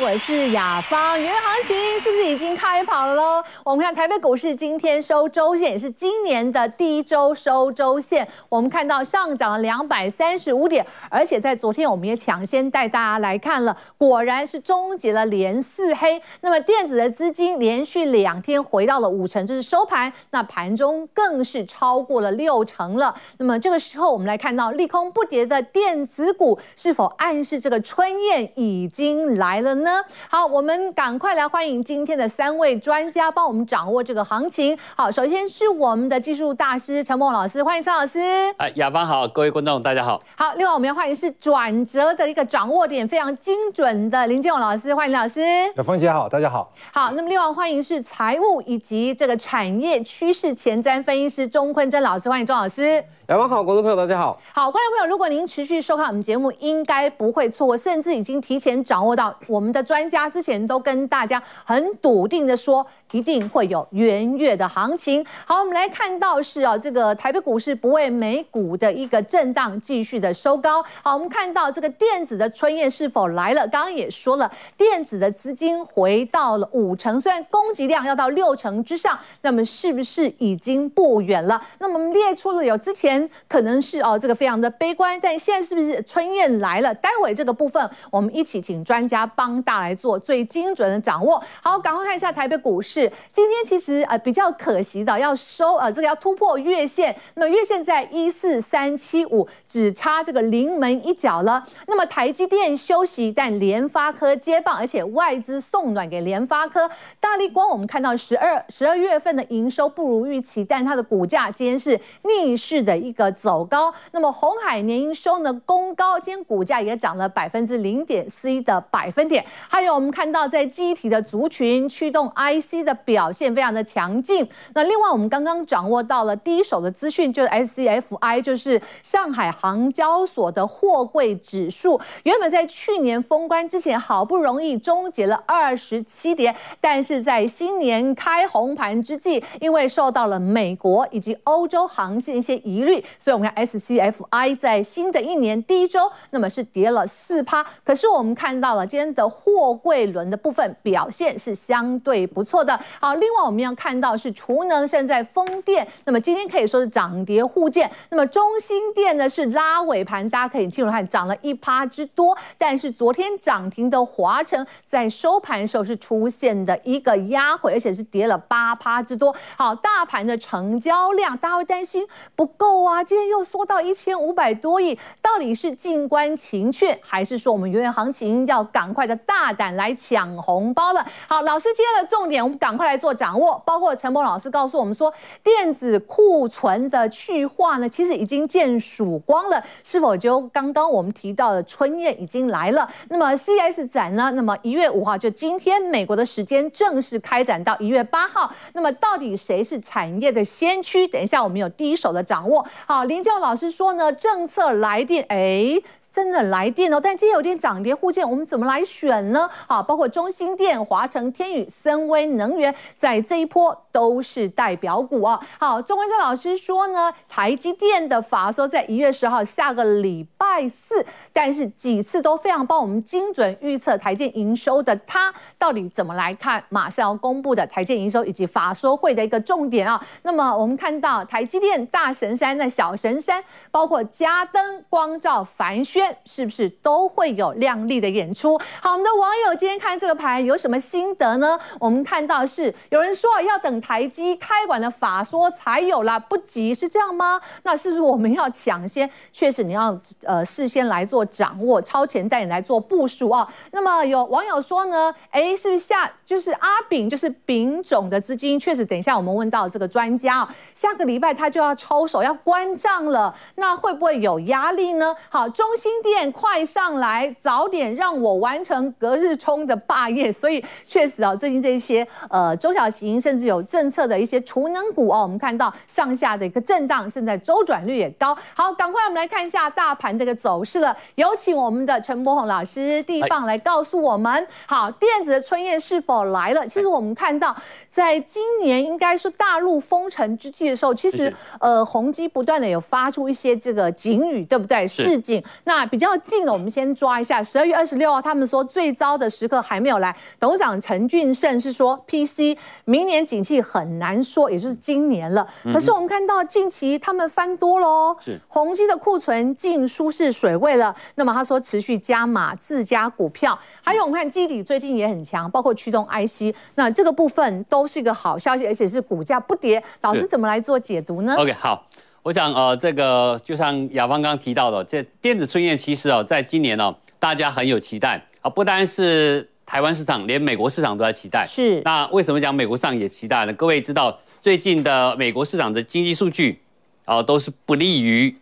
[0.00, 1.20] 我是雅芳。
[1.20, 3.44] 元月行情是不是已经开跑了喽？
[3.62, 8.26] 我们看台北股市今天收周线，也是今年的第一周收周线。
[8.48, 16.20] 我们看到上涨了两百三十五点，而且在昨天我们也抢先带大家来看了，果然是终结了连四黑。
[16.40, 20.10] 那么电子的资金连续两天回到了五成，这是收盘。
[20.30, 23.14] 那盘中更是超过了六成了。
[23.36, 30.02] 那么这个时候我们来看到利空不跌的电子股，是否暗示这个春燕已经来了呢呢？
[30.30, 34.76] 好，我们赶快来欢迎今天的三位专家，帮我们掌握这个行情。
[34.96, 38.20] 好，首先是我们的技术大师陈梦老师，欢迎陈老师。
[38.58, 40.20] 哎，雅芳好，各位观众大家好。
[40.36, 45.40] 好，另外我们要欢迎是转折的一个掌握点非常精准的林建宏老师，欢迎林老师。
[45.76, 46.72] 雅芳姐好，大家好。
[46.92, 53.04] 好，那么另外欢迎是财务以及这个产业趋势前瞻分析师钟坤真老师，欢迎钟老师。
[53.28, 54.36] 雅芳好，观众朋友大家好。
[54.52, 62.84] 好，观众朋友，如果您持续收看我们节目，应该不会错过，甚至已经提前掌握到我们的专家之前都跟大家很笃定的说。
[63.12, 65.22] 一定会有元月的行情。
[65.44, 70.82] 好，我们来看到是啊，这个台北股市不为美股的一个震荡，继续的收高。
[71.02, 73.68] 好，我们看到这个电子的春燕是否来了？
[73.68, 81.62] 刚刚也说了，电子的资金回到了五成，虽然供给量要到六成之上，那么是不是已经不远了？
[81.80, 83.11] 那么我们列出了有之前
[83.48, 86.94] 可能是哦这个非常的悲观，但现在是不是春燕来了？
[86.94, 91.42] 待会这个部分我们一起请专家帮大来做最精准的掌握。
[91.62, 93.10] 好，赶快看一下台北股市。
[93.30, 101.66] 今天其实呃比较可惜的要收呃这个要突破月线，那么月线在一四三七五，只差这个临门一脚了。
[101.86, 106.90] 那么台积电休息，但联发科接棒，而且外资送暖给联发科。
[107.20, 113.92] 大力光我们看到十二十二月份的营收不如预期，但它的股价今天是逆势的一个走高。
[114.12, 119.44] 那么红海年营收呢公高，今天股价也涨了百分之零点四一的百分点。
[119.68, 122.96] 还有我们看到在机体的族群驱动 IC 的。
[123.04, 124.46] 表现非常的强劲。
[124.74, 147.64] 那另外，我们刚刚掌握到了第一手的资讯，就是 SCFI，就是上海航交所的货柜指数，原本在去年封关之前，好不容易终结了二十七跌，但是在新年开红盘之际，因为受到了美国以及欧洲航线一些疑虑，所以我们看 SCFI 在新的一年第一周，那么是跌了四趴。
[147.84, 152.78] 可是我们看到了今天的货柜轮的部分表现是相对不错的。
[153.00, 157.90] 好，另外我们要看到是储能，现在风电，那么今天可以说是涨跌互见。
[158.10, 162.36] 那么中心电呢是拉尾盘，大家可以进入看，涨了一趴之多。
[162.58, 169.34] 但是昨天涨停的华城在收盘的时候是出现的一个压回，而且是跌了八趴之多。
[169.56, 181.04] 好，大盘的成交量大家会担心不够啊，今天又缩到一千五百多亿，到底是静观情却，还是说我们元月行情要赶快的大胆来抢红包了？
[181.26, 182.82] 好，老师今天的重点，我们赶快。
[182.82, 189.62] 来做掌握，包括陈博老师告诉我们说，电子库存的去化呢，其实已经见曙光了。
[189.84, 192.90] 是否就刚刚我们提到的春燕已经来了？
[193.08, 194.32] 那么 C S 展呢？
[194.34, 198.52] 那么一月五号就今天美国的时间正式开展到一月八号。
[198.72, 201.06] 那么到底谁是产业的先驱？
[201.06, 202.66] 等一下我们有第一手的掌握。
[202.86, 205.80] 好，林教老师说呢，政策来电，哎。
[206.12, 209.48] 真的来电哦，但今天有点涨跌互见，我们怎么来选呢？
[209.66, 215.40] 好，包括中兴电、华城天宇、森威能源，在这一波都是代表股啊。
[215.58, 221.02] 好，钟文正老师说呢，台积电的法说在一月十号下个礼拜四，
[221.32, 226.62] 但是几次都非常帮我们精准预测台积营收的，他到底怎么来看？
[226.68, 229.98] 马上要公布的台积营收以及法说会的一个重点啊。
[230.24, 236.01] 那么我们看到台积电大神山的小神山，包括嘉登、光照、凡轩。
[236.24, 238.58] 是不是都会有亮丽的演出？
[238.80, 241.58] 好，我们的网友今天看这个盘有什么心得呢？
[241.78, 247.40] 我们看到是有人说要等台积开完了法说才有啦，不急是这样吗？
[247.64, 249.10] 那是不是我们要抢先？
[249.32, 253.46] 确实你要呃事先来做掌握，超前带你来做部署啊。
[253.72, 258.58] 那么有网友说呢，哎，是不是下就是阿炳就是丙种的资金？
[258.58, 265.14] 确实，等一下我们问到这个专家啊，下个礼拜他就要抽手要关账了，那会不会有压力呢？
[265.28, 270.30] 好，中兴电快上来，早点让我完成隔日冲的霸业。
[270.30, 278.36] 所以确实啊，最近这些呃中小型甚至有政策的一些储能股哦，我们看到上下的一个震荡，现在周转率也高。
[278.54, 280.96] 好，赶快我们来看一下大盘这个走势了。
[281.16, 284.46] 有请我们的陈柏宏老师第一棒来告诉我们。
[284.66, 286.66] 好，电子的春燕是否来了？
[286.66, 287.56] 其实我们看到，
[287.88, 294.86] 在今年应该说大陆封城之际的时候，其实呃宏基不断的有发出一些这个警语，对不对？
[294.86, 295.42] 市警。
[295.64, 297.42] 那那比较近的，我们先抓一下。
[297.42, 300.16] 十二月二十六号，他们说最糟的时刻还没有来。
[300.38, 305.44] 董事长陈俊盛是说，PC 明年景气很难说，也就是今年了。
[305.72, 310.94] 可是我们看到近期他们翻多喽，是宏基的库存进舒适水位了。
[311.16, 319.82] 那么他说持续加码自家股票，还有我们看基底最近也很强，包括驱动 IC，那这个部分都是一个好消息，而且是股价不跌。
[320.02, 321.88] 老师怎么来做解读呢？OK，好。
[322.22, 331.44] 我想，呃，这个就像雅芳刚刚提到的，这电子春燕其实哦，在今年哦，大家很有期待啊，不单是台湾市场，连美国市场都在期待。
[331.48, 331.80] 是。
[331.84, 333.52] 那为什么讲美国市场也期待呢？
[333.54, 336.60] 各位知道，最近的美国市场的经济数据
[337.04, 338.32] 啊，都是不利于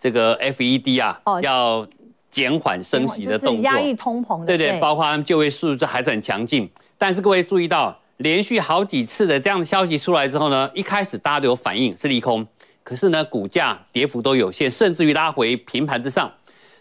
[0.00, 1.86] 这个 FED 啊，哦、要
[2.28, 4.46] 减缓升息的动作，压抑通膨的。
[4.46, 6.68] 对对，包括他们就业数字还是很强劲。
[6.98, 12.44] 但是各位注意到，连续好几次的这样的消息出来之后呢，一开始大家都有反应，是利空。
[12.88, 16.32] 可是呢，股价跌幅都有限，甚至于拉回平盘之上，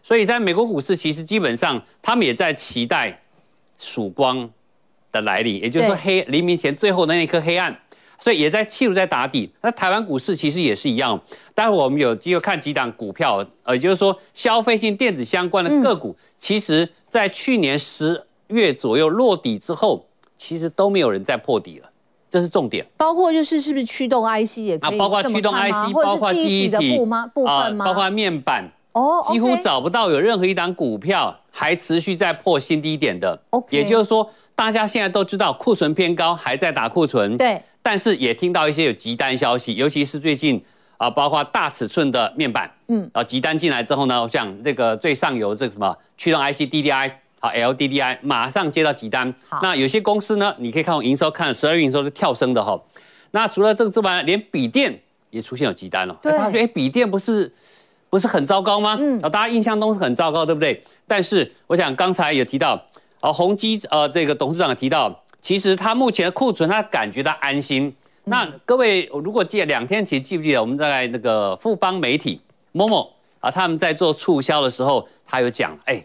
[0.01, 3.21] 所以在美国股市，其实基本上他们也在期待
[3.77, 4.50] 曙光
[5.12, 7.77] 的来临，也就是说黑黎明前最后的那一颗黑暗，
[8.18, 9.51] 所以也在企图在打底。
[9.62, 11.21] 那台湾股市其实也是一样，
[11.54, 20.07] 待会我们有机会看几档股票，呃，也就是说消费性电子相关的个股，嗯、其实在去年十月左右落底之后，
[20.38, 21.89] 其实都没有人再破底了。
[22.29, 27.25] 这是重点，包括就是是不是驱动 IC 也可以，包括驱动 IC，包括记忆体吗？
[27.27, 27.85] 部分吗？
[27.85, 33.39] 包括面板哦，几乎找不到有任何一档股票还持续在破新低点的。
[33.69, 37.38] 也就是说，大家现在都知道库存偏高，还在打库存。
[37.38, 40.62] 对，但是也听到一些有急单消息，尤其是最近
[40.97, 47.12] 啊，包括大尺寸的面板，嗯，啊，急单进来之后呢，我想这个最上游这个什么驱动 IC DDI。
[47.39, 49.31] 好，LDDI 马上接到急单。
[49.62, 52.80] 那有些公司呢，你可以看我营收，看十二月营收是跳升的哈。
[53.31, 55.00] 那除了这个之外，连笔电
[55.30, 56.18] 也出现有急单了。
[56.22, 57.54] 对，大家觉得哎，笔电不是
[58.10, 58.98] 不是很糟糕吗？
[59.00, 60.81] 嗯，大家印象中是很糟糕，对不对？
[61.06, 62.81] 但是我想刚才有提到，
[63.19, 67.86] 呃，宏基呃这个董事长提到，其实他目前的库存他感觉到安心。
[68.25, 72.42] 嗯、那各位如果记得两天前记不记得我们在那个富邦媒体
[72.74, 73.10] Momo
[73.40, 76.04] 啊，他们在做促销的时候，他有讲哎。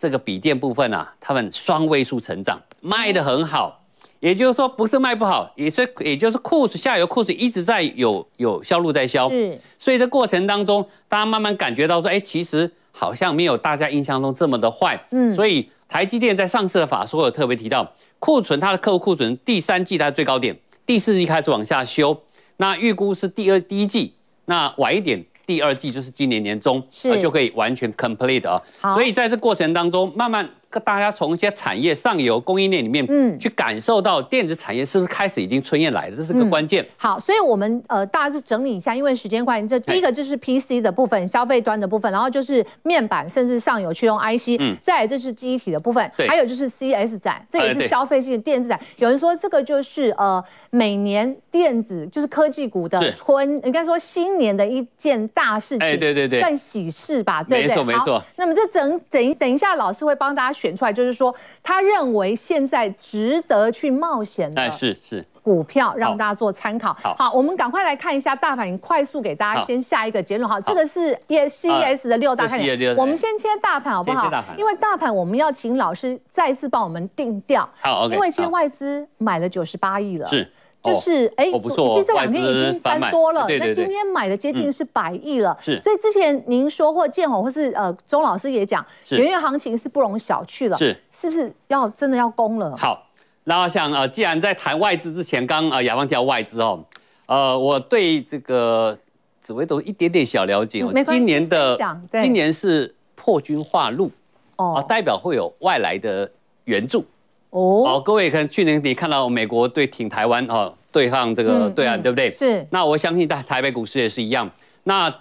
[0.00, 3.84] 这个笔电部分啊，他们双位数成长，卖得很好，
[4.20, 22.22] 也就是说不是卖不好，也是也就是库存下游库存一直在有有销路在销，是，所以这过程当中，大家慢慢感觉到说，哎，其实好像没有大家印象中这么的坏，嗯，所以台积电在上次的法说有特别提到，库存它的客户库存第三季它的最高点，第四季开始往下修，
[22.56, 24.14] 那预估是第二第一季，
[24.46, 25.26] 那晚一点。
[25.50, 28.62] 第二季就是今年年中，是就可以完全 complete 啊，
[28.94, 30.48] 所以在这过程当中，慢慢。
[30.78, 36.86] 大家从一些产业上游供应链里面，嗯，去感受到电子产业是不是开始已经春燕来了，这是个关键。
[36.96, 48.78] 好，所以我们呃大致整理一下，因为时间关系，这第一个就是 PC 的部分，消费端的部分，然后就是面板，甚至上游驱动 IC，嗯，再来这是记忆体的部分，对，还有就是 CS 展，这也是消费性的电子展。
[48.98, 50.40] 有人说这个就是呃
[50.70, 57.68] 每年电子就是科技股的春，应该说新年的一件大事情，哎，对对对，算喜事吧，对不对？
[57.68, 58.22] 没错没错。
[58.36, 60.59] 那么这整整等一下，老师会帮大家。
[60.60, 66.94] 选出来就是说，他认为现在值得去冒险的，是是股票，让大家做参考。
[67.02, 70.46] 好，好，我们赶快来看一下大盘，快速给大家先下一个结论。
[70.46, 74.30] 好，这个是 CES 的六大看点，我们先切大盘好不好？
[74.58, 77.66] 因为大盘我们要请老师再次帮我们定调。
[77.80, 80.28] 好，因为今天外资买了九十八亿了。
[80.28, 80.46] 是。
[80.82, 85.54] 就是哎，其实这两天已经翻多了，那今天买的接近是百亿了。
[85.60, 90.78] 是，所以之前您说或建宏或是呃钟老师也讲，元月行情是不容小觑了。
[90.78, 92.74] 是，是不是要真的要攻了？
[92.78, 93.06] 好，
[93.44, 96.82] 那我想呃，既然在谈外资之前，刚呃雅芳提到外资哦，
[97.26, 98.96] 呃，我对这个
[99.38, 100.90] 紫微斗一点点小了解哦。
[101.06, 101.76] 今年的
[102.10, 104.10] 今年是破军化禄
[104.56, 106.30] 哦，代表会有外来的
[106.64, 107.04] 援助。
[107.50, 112.30] 哦，好，各位可能去年底看到美国对挺台湾哦，对抗这个对岸，对不对？
[112.30, 112.66] 是。
[112.70, 114.48] 那我相信在台北股市也是一样。
[114.84, 115.12] 那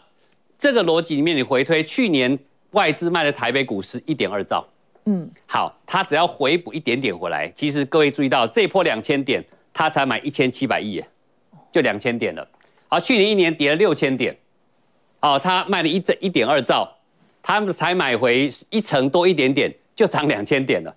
[0.57, 2.37] 这个逻辑里面，你回推去年
[2.71, 4.63] 外资卖的台北股市一点二兆，
[5.05, 9.43] 嗯，好，它只要回补一点点回来，其实各位注意到这一波两千点，
[9.73, 11.03] 它才买一千七百亿，
[11.71, 12.47] 就两千点了。
[12.87, 14.37] 好，去年一年跌了六千点，
[15.21, 16.87] 哦，它卖了一整一点二兆，
[17.41, 20.95] 他们才买回一成多一点点，就涨两千点了。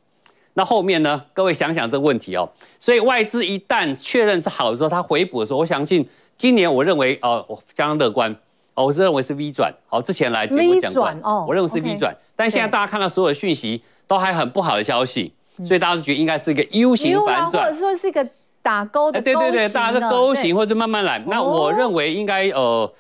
[0.55, 1.23] 那后面呢？
[1.33, 2.49] 各位想想这个问题哦。
[2.79, 6.07] 所以外资一旦确认是好的时候，它回补的时候，我相信
[6.37, 8.31] 今年我认为哦，我相当乐观
[8.75, 9.73] 哦，我是认为是 V 转。
[9.87, 12.15] 好，之前来节目讲过，哦，我认为是 V 转。
[12.37, 15.33] 但现在大家看到所有的讯息都还很不好的消息，
[15.65, 18.29] 所以大家都觉得应该是一个 U 型反转，或者说是一个
[18.61, 19.23] 打勾的。
[19.23, 21.19] 对对对，大家是勾型或者慢慢来。
[21.29, 22.93] 那我认为应该呃，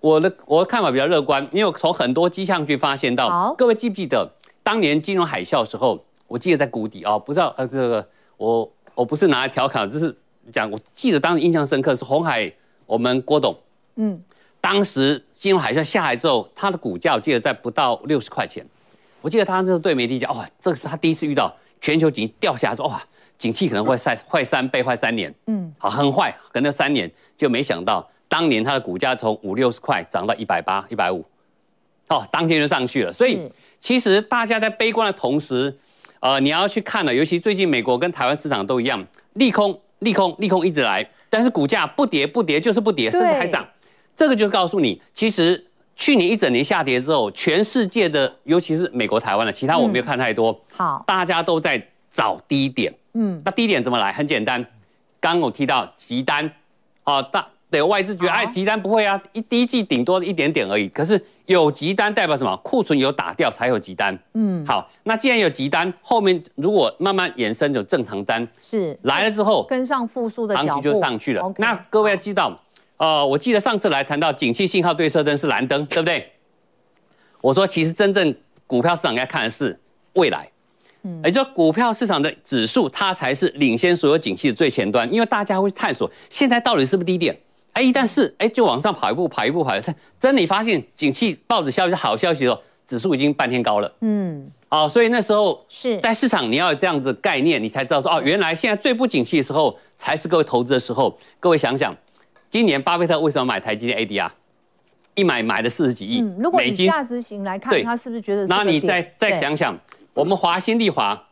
[0.00, 4.28] 我的我的看法比较乐观，因为从很多迹象去发现到，各位记不记得
[4.62, 10.14] 当年金融海啸的时候，我记得在谷底啊、哦，不知道呃这个我我不是拿来调侃，就是
[10.50, 12.52] 讲我记得当时印象深刻是红海，
[12.86, 13.56] 我们郭董，
[13.96, 14.20] 嗯，
[14.60, 18.66] 当时金融海啸下来之后，它的股价我记得在不到六十块钱，
[19.20, 23.02] 我记得他那时候对媒体讲，哇，这个是他第一次遇到全球景掉下来，说哇，
[23.38, 28.08] 景气可能会坏坏三倍坏三年，嗯，好很坏，可能三年就没想到。
[28.28, 31.24] 当年它的股价从五六十块涨到一百八、一百五，
[32.08, 33.12] 哦，当天就上去了。
[33.12, 35.72] 所以其实大家在悲观的同时，
[36.26, 43.64] 呃，你要去看了，尤其最近美国跟台湾市场都一样，利空、利空、利空一直来，但是股价不跌不跌就是不跌，甚至还涨。
[44.16, 45.64] 这个就告诉你，其实
[45.94, 50.60] 去年一整年下跌之后，全世界的，尤其是美国、台湾的，其他我没有看太多。
[50.72, 51.80] 好，大家都在
[52.12, 52.92] 找低点。
[53.12, 54.12] 嗯，那低点怎么来？
[54.12, 54.60] 很简单，
[55.20, 56.50] 刚刚我提到急单，
[57.04, 57.46] 哦，大。
[57.68, 60.88] 对外资觉得，哎，急单不会啊，一第一季顶多一点点而已。
[60.88, 62.56] 可是有急单代表什么？
[62.58, 64.18] 库存有打掉才有急单。
[64.34, 71.54] 嗯，好，那既然有急单，后面如果慢慢延伸有正常单，是来了之后跟上复苏的行情就上去了。
[71.58, 72.60] 那各位要知道，
[72.96, 76.32] 呃，我记得上次来谈到景气信号对射灯是蓝灯，对不对？
[77.40, 78.34] 我说其实真正
[78.66, 79.78] 股票市场应该看的是
[80.14, 80.50] 未来，
[81.02, 87.38] 嗯，也就是股票市场的指数，它才是领先所有景气的最前端，因为大家会探索现在到底是不是低点。
[87.76, 89.92] 哎，一旦是哎，就往上跑一步，跑一步，跑一步。
[90.18, 93.92] 真的，你发现景气报纸消息是好消息的时候，指数已经半天高了。
[94.00, 101.18] 嗯，哦，所以那时候是在市场，你要有这样子概念，你才知道说哦，原来现在最不景气的时候，才是各位投资的时候。
[101.38, 101.94] 各位想想，
[102.48, 104.30] 今年巴菲特为什么买台积电 ADR？
[105.14, 106.42] 一买买了四十几亿美金。
[106.42, 108.48] 如果以价值型来看，他是不是觉得是？
[108.48, 109.78] 那你再再想想，
[110.14, 111.28] 我们华新丽华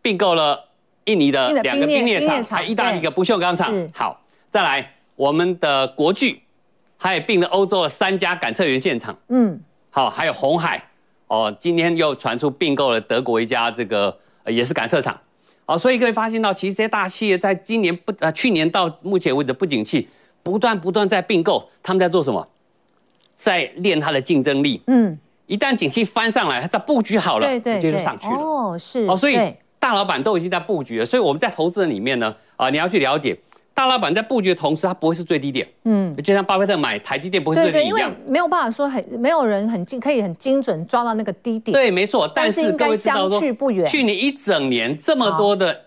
[0.00, 0.58] 并购了
[1.04, 3.70] 印尼的两个冰炼厂，还意大利一个不锈钢厂。
[3.92, 4.18] 好，
[4.50, 4.94] 再来。
[5.22, 6.42] 我们的国巨，
[6.96, 10.82] 还有并了欧洲的三家感测元件厂，嗯，好，还有红海，
[11.28, 15.16] 哦，今天又传出并购了德国一家这个也是感测厂，
[15.64, 20.08] 好，所以各位发现到，其实这些大企业在今年不呃去年到目前为止不景气，
[20.42, 22.48] 不断不断在并购，他们在做什么？
[23.36, 29.38] 在练它的竞争力，嗯，一旦景气翻上来，它在布局好了，对对，直接就上去了，哦，是，哦，所以
[29.78, 33.38] 大老板都已经在布局了，所以我们在投资人里面呢，啊，你要去了解。
[33.74, 35.66] 大老板在布局的同时，它不会是最低点。
[35.84, 37.96] 嗯，就像巴菲特买台积电不会是最低点一样。
[37.98, 41.72] 对对，因为没有办法说很没有人很精可以很精准抓到那个低点。
[41.72, 42.30] 对，没错。
[42.34, 43.86] 但是应该相去不远。
[43.86, 45.80] 去年一整年这么多的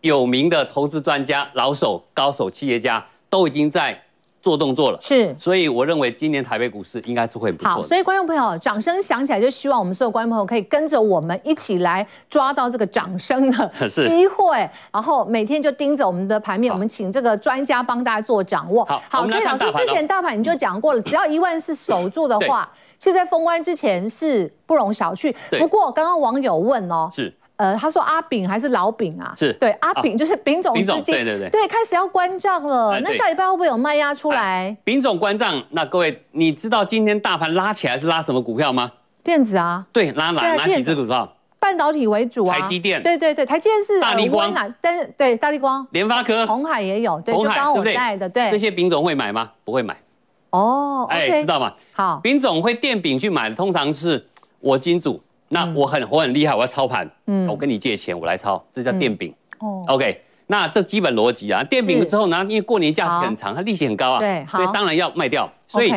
[0.00, 4.02] 有名的投资专家、老手、高手、企业家都已经在。
[4.42, 7.70] 做动作了，是，所以我认为今年台北股市应该是会不错。
[7.70, 18.84] 好，所以观众朋友，掌声响起来，就希望我们所有观众朋友可以跟着我们一起来抓到这个掌声的 机会，然后每天就盯着我们的盘面，我们请这个专家帮大家做掌握。
[18.84, 22.68] 好，好，所以老师之前大盘你就讲过了，只要一万四守住的话，
[22.98, 25.32] 其实在封关之前是不容小觑。
[25.50, 25.60] 对。
[25.60, 27.32] 不过刚刚网友问哦，是。
[27.62, 29.32] 呃，他说阿炳还是老炳啊？
[29.36, 32.98] 是对，阿炳就是丙种资金，对对对，对，开始要关账了。
[32.98, 34.76] 那下礼拜会不会有卖压出来？
[34.82, 38.90] 丙种关账，那各位，你知道今天大盘拉起来是拉什么股票吗？
[39.22, 41.36] 电子啊，对，拉哪哪几只股票？
[41.60, 49.52] 半导体为主啊，台积电，对对对，台积电是大立光，但是对大立光、联发科、红海也有，对，就刚刚我带的，对，这些丙种会买吗？
[49.64, 49.96] 不会买。
[50.50, 51.72] 哦，哎，知道吗？
[51.92, 54.26] 好，丙种会电丙去买的，通常是
[54.58, 55.22] 我金主。
[55.52, 59.32] 那我很我很厉害，我要操盘，嗯，我跟你借钱，我来操，这叫电饼。
[59.60, 65.92] 哦，OK，那这基本逻辑啊，电饼之后呢，因为过年假期很长，它利息很高啊，对，所以当然要卖掉，所以。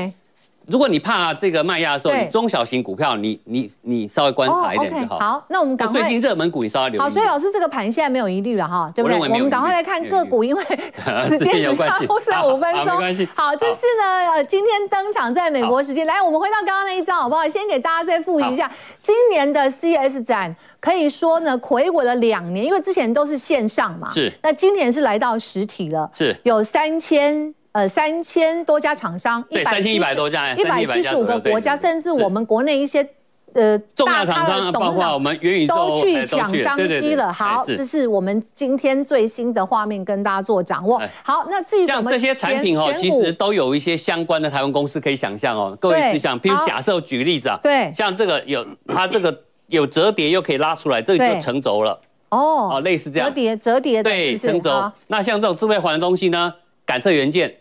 [0.68, 5.20] 如果你怕这个卖压的时候，你中小型股票，你你你稍微观察一点就好。
[5.20, 6.02] 好，那我们赶快。
[6.02, 7.02] 最近热门股你稍微留意。
[7.02, 9.18] 好，所以老师这个盘现在没有疑虑了哈，对不对？
[9.18, 10.64] 我们赶快来看个股，因为
[11.30, 11.88] 时间只剩
[12.22, 12.96] 下五分钟。
[13.36, 16.06] 好，这是呢，呃，今天登场在美国时间。
[16.06, 17.48] 来，我们回到刚刚那一张好不好？
[17.48, 24.12] 先给大家再复习一下，今年的 CES 展可以说呢，睽违了两年，因为之前都是线上嘛。
[24.12, 24.32] 是。
[24.42, 26.10] 那今年是来到实体了。
[26.14, 26.36] 是。
[26.44, 27.54] 有三千。
[27.76, 33.06] 呃，三千多家厂商，对，三千一百多家，一百七十五个国家，甚至我们国内一些
[33.52, 37.34] 呃重大厂商，包括我们元宇宙都去抢商机了。
[37.34, 41.02] 好，这是我们今天最新的画面，跟大家做掌握。
[41.22, 45.78] 好，那至于像这些产品哦，其实都有一些相关的台湾公司可以想象哦。
[45.78, 52.00] 各位去想，譬如假设举个例子啊，对，像这个有它这个有折叠又可以拉出来，这个就成轴了。
[52.30, 54.90] 哦，类似这样折叠折叠的，对，成轴。
[55.08, 56.54] 那像这种智慧环的东西呢，
[56.86, 57.54] 感测元件。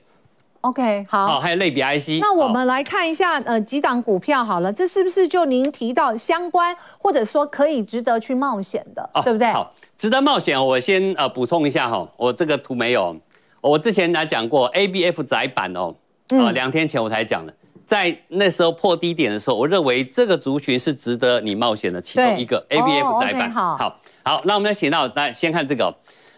[0.65, 2.23] OK，好，好，还有类比 IC。
[2.23, 9.47] 那我们来看一下，呃，几档股票好了，这是不是就您提到相关，或者说可以值得去冒险的，对不对？
[9.53, 13.15] 好，值得冒险，我先呃补充一下哈，我这个图没有，
[13.61, 15.95] 我之前来讲过 ABF 窄板哦，
[16.31, 17.53] 啊，两天前我才讲了，
[17.85, 23.51] 在那时候破低点的时候，我认为这个族群是值得你冒险的其中一个 ABF 窄板。
[23.53, 23.77] 好，
[24.25, 25.95] 好，那我们来写到，来先看这个。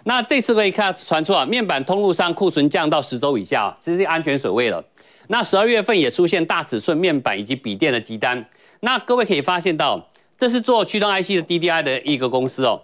[0.08, 4.82] 那这次可以看传出啊，面板通路上库存降到十周以下，其实是安全水位了。
[5.26, 8.46] 那十二月份也出现大尺寸面板以及笔电的急单。
[8.80, 12.82] 那各位可以发现到，这是做驱动 IC 的 DDI 的一个公司哦。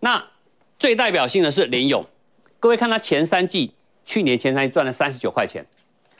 [0.00, 0.22] 那
[0.78, 2.04] 最代表性的是联咏，
[2.60, 3.72] 各位看它前三季，
[4.04, 5.66] 去年前三季赚了三十九块钱。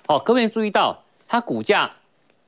[0.07, 1.91] 哦，各位注意到它股价，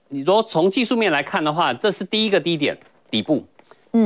[0.09, 2.79] 你如果从技术面来看的话，这是第一个低点
[3.11, 3.47] 底部，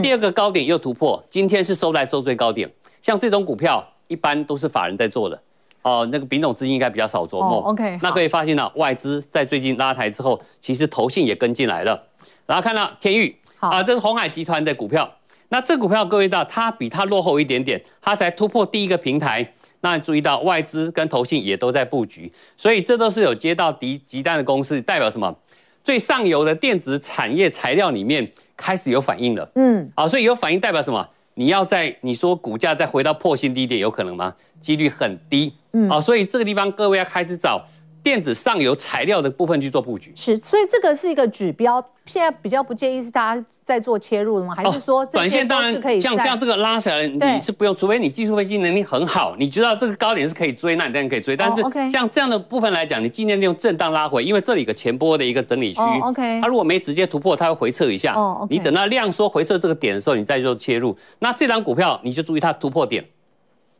[0.02, 2.68] 第二个高点又突破，今天是收在收最高点。
[3.04, 5.38] 像这种股票，一般都是法人在做的，
[5.82, 7.58] 哦，那个丙种资金应该比较少琢磨。
[7.58, 12.02] OK，那可以发现呢，外资在最近拉抬之后，其实投信也跟进来了。
[12.46, 15.18] 然后看到天域，啊，这是鸿海集团的股票。
[15.50, 19.52] 那这股票各位知道，它比它落后一点点，它才突破第一个平台。
[19.82, 25.37] 那注意到外资跟投信也都在布局，所以这都是有接到敌急单的公司，代表什么？
[25.84, 29.46] 最上游的电子产业材料里面开始有反应了。
[29.56, 31.06] 嗯，好，所以有反应代表什么？
[31.34, 34.34] 你要在你说股价再回到破新低点有可能吗？
[34.60, 35.52] 几率很低。
[35.72, 37.62] 嗯，好，所以这个地方各位要开始找
[38.04, 40.12] 电子上游材料的部分去做布局。
[40.14, 41.84] 是，所以这个是一个指标。
[42.04, 44.54] 现在比较不建议是大家在做切入的吗？
[44.54, 51.34] 还是说短线当然可以像像这个拉起来，你是不用，除非你技术分析能力很好，你知道这个高点是可以追，那你当然可以追。
[51.34, 58.12] 但是像这样的部分来讲，你今天利用震荡拉回，因为这里有个前波的一个整理区，OK，它如果没直接突破，它会回撤一下。
[58.14, 60.94] 哦，你等到量缩回撤这个点的时候，你再做切入。
[61.20, 63.02] 那这张股票你就注意它突破点，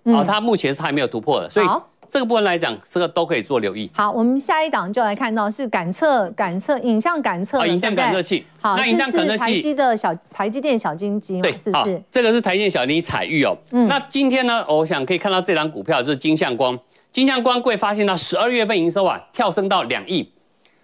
[0.05, 1.67] 哦，它目前是还没有突破的，所以。
[2.15, 3.91] 这个部分来讲，这个都可以做留意。
[3.93, 7.67] 好，我们下一档就来看到是感测、感测、影像感测。
[7.67, 8.47] 影像感测器。
[8.61, 9.39] 好，那影像感测器。
[9.39, 12.01] 台积的小台积电小金鸡嘛，对，是不是？
[12.13, 13.59] 这个是台积电小金鸡采钰哦。
[13.73, 13.89] 嗯。
[13.89, 16.79] 那今天呢，我想可以看到这档股票就是金相光。
[17.11, 20.31] 金相光会发现到十二月份营收啊跳升到两亿。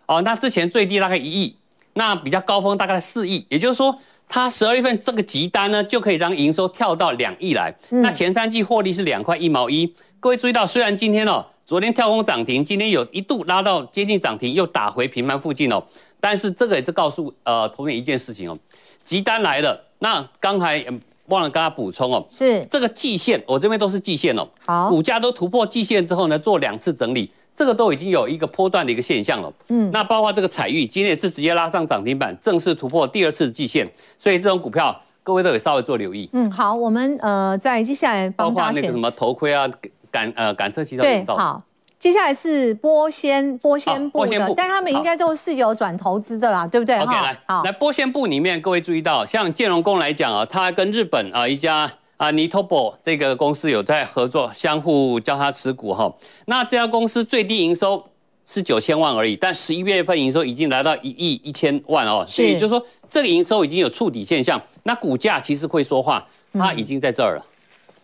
[0.06, 1.56] 哦，那之前最低大概一亿，
[1.92, 3.96] 那比较高峰大概四亿，也就是说，
[4.28, 7.72] 它十二月份这个急单呢就可以让营收跳到两亿来。
[7.90, 8.02] 嗯。
[8.02, 9.94] 那前三季获利是两块一毛一。
[10.20, 15.82] 各位注意到，虽然今天哦，昨天跳空涨停，今天有一度拉到接近涨停，又打回平盘附近哦，
[16.20, 18.58] 但是这个也是告诉呃，同样一件事情哦，
[19.02, 19.82] 急单来了。
[20.00, 20.84] 那刚才
[21.28, 29.50] 忘了跟他补充哦，是这个季线，我这边都是季线哦，好，股价都突破季线之后呢，做两次整理，这个都已经有一个波段的一个现象了。
[29.68, 36.28] 嗯，那包括这个彩玉，今天也是直接拉上涨停板，正式突破第二次季线，所以这种股票各位都得稍微做留意。
[36.34, 39.66] 嗯，好，我们呃在接下来包括那个什么头盔啊。
[40.10, 41.62] 感呃感测器都对，好，
[41.98, 56.12] 接下来是波仙波仙部的，但他们应该都是有转投资的啦，对不对？OK，来，好，来波仙部里面，各位注意到，像建荣工来讲啊，他跟日本啊一家啊尼托博这个公司有在合作，相互交叉持股哈。
[56.46, 58.02] 那这家公司最低营收
[58.46, 67.44] 是九千万而已，但十一月份营收已经来到一亿一千万哦，所以就是说这个营收已经有触底现象，那股价其实会说话，它已经在这儿了。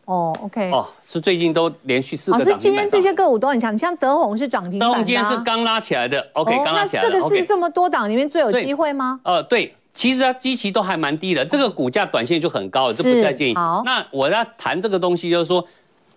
[0.06, 2.52] 哦，OK，哦，是最近都连续四个涨停板。
[2.52, 4.88] 老师，今天这些个股都很强，像德宏是涨停板。
[4.88, 7.10] 德宏今天是刚拉起来的，OK，刚拉起来的。
[7.10, 9.20] 那这个是这么多档里面最有机会吗？
[9.22, 13.54] 呃，对，其实它基期都还蛮低的，这个股价短线就很高了，这不再建议。
[13.54, 15.62] 好，那我要谈这个东西，就是说。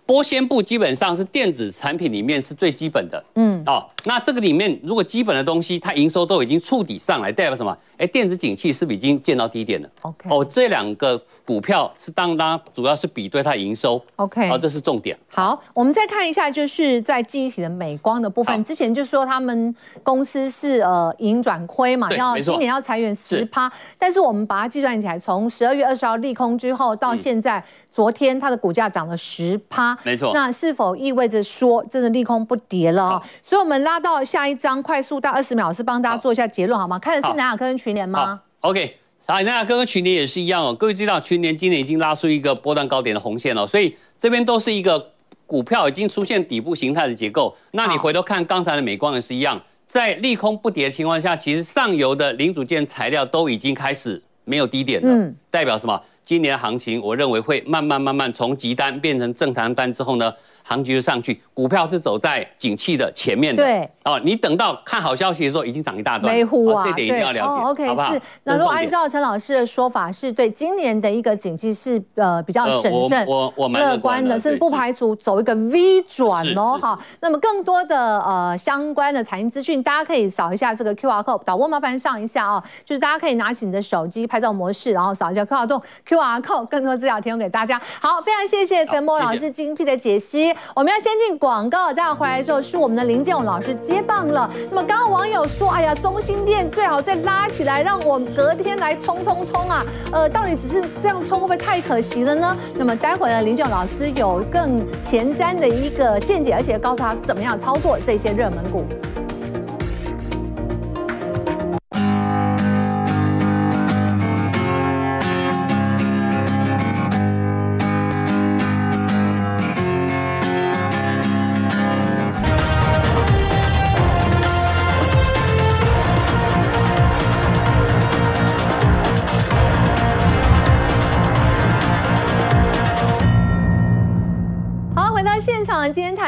[0.08, 7.77] 玻纤布基本上是电子产品里面是最基本的，嗯，哦，那这个里面如果基本的东西它营收都已经触底上来，代表什么？
[7.97, 15.17] 哎，电子景气是不是已经见到低点了？OK，哦，这两个股票是当当主要是比对它营收，OK，哦，这是重点。
[15.27, 27.63] 好，我们再看一下，就是在记忆体的美光的部分，之前就说他们公司是呃盈转亏嘛，要今年要裁员十趴，但是我们把它计算起来，从十二月二十号利空之后到现在。
[27.91, 30.31] 昨天它的股价涨了十趴，没错。
[30.31, 33.09] 那是否意味着说真的利空不跌了？
[33.09, 36.99] 好所以，我们拉到下一张，快速到二十秒，是帮大家做一下结论好吗？
[36.99, 40.71] 看的是南亚科跟群联吗？OK，好，南亚科跟群联也是一样哦。
[40.75, 45.04] 各位知道，群联今年已经拉出一个波段高点的红线了，所以这边都是一个
[45.47, 47.58] 股票已经出现底部形态的结构。
[47.71, 55.99] 那你回头看刚才的美光也是一样，在利空不跌的情况下，其实上游的零组件材料都已经开始没有低点了，嗯，代表什么？
[56.23, 60.32] 今年的行情，我认为会慢慢慢慢从急单变成正常单之后呢，
[60.63, 63.63] 行情就上去，股票是走在景气的前面的。
[63.63, 66.34] 对哦，你等到看好消息的时候，已经涨一大段。
[66.34, 67.41] 没糊啊，这点一定要了
[67.76, 67.88] 解。
[67.88, 68.12] 好不好？
[68.12, 68.22] 是。
[68.43, 76.78] 那如果按照陈老师的说法，是对今年的一个景气是呃比较审慎、我我乐观的，甚至不排除走一个 V 转哦。
[76.82, 87.80] 好，那么更多的呃相关的财经资讯，大家可以扫一下这个 QR code，导播麻烦上一下啊，就是大家可以拿起你的手机拍照模式，然后扫一下 QR code，QR code，更多资料提供给大家。
[88.02, 90.48] 好，非常谢谢陈波老师精辟的解析。
[90.75, 94.49] 我们要先进广告，待会回来的时候是我们的林建勇老师接棒了。
[94.69, 99.85] 那么刚刚网友说，哎呀，中心店最好再拉起来，让我隔天来冲冲冲啊！
[100.12, 102.57] 呃，到底只是这样冲会不会太可惜了呢？
[102.75, 108.85] 那么待会呢，林建勇老师有更前瞻的一个见解，而且告诉他怎么样操作这些热门股。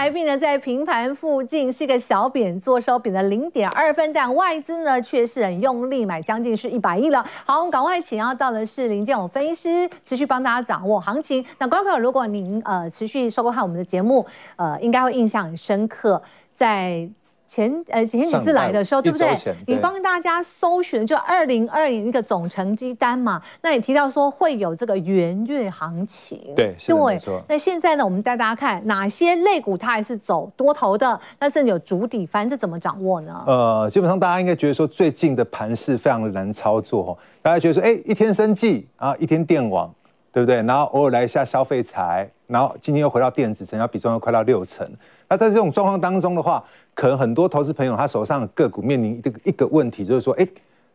[0.01, 7.23] 台币呢在平盘附近是一个小贬，做收贬了零点二分，但外资呢却是很用力买，将近是一百亿了。
[7.45, 11.45] 好，我们赶快请要到的是林建勇分析师，持续帮大家掌握行情。
[11.59, 16.19] 那观众朋友，如果您呃持续收看我们的节目，呃，应该会印象很深刻，
[16.55, 17.07] 在。
[17.51, 19.27] 前呃前几次来的时候，对不对？
[19.67, 27.43] 你帮大家搜寻就二零二零一个总成绩单嘛，那你提到说会有这个元月行情，对，是没错。
[27.49, 33.43] 那现在呢，我们带大家看哪些类股它还是走多头的，那甚至有主底翻，这怎么掌握呢？
[33.45, 39.93] 呃，基本上大家应该觉得说最近的盘势非常的难操作哦，大家觉得说，哎，一天生技啊，一天电网，
[40.31, 40.63] 对不对？
[40.63, 44.89] 然后偶尔来一下消费财，然后今天又回到电子，成交比重又快到六成。
[45.27, 46.61] 那在这种状况当中的话，
[46.93, 50.47] 可能很多投资朋友他手上的个股面临一个一个问题，就是说，哎，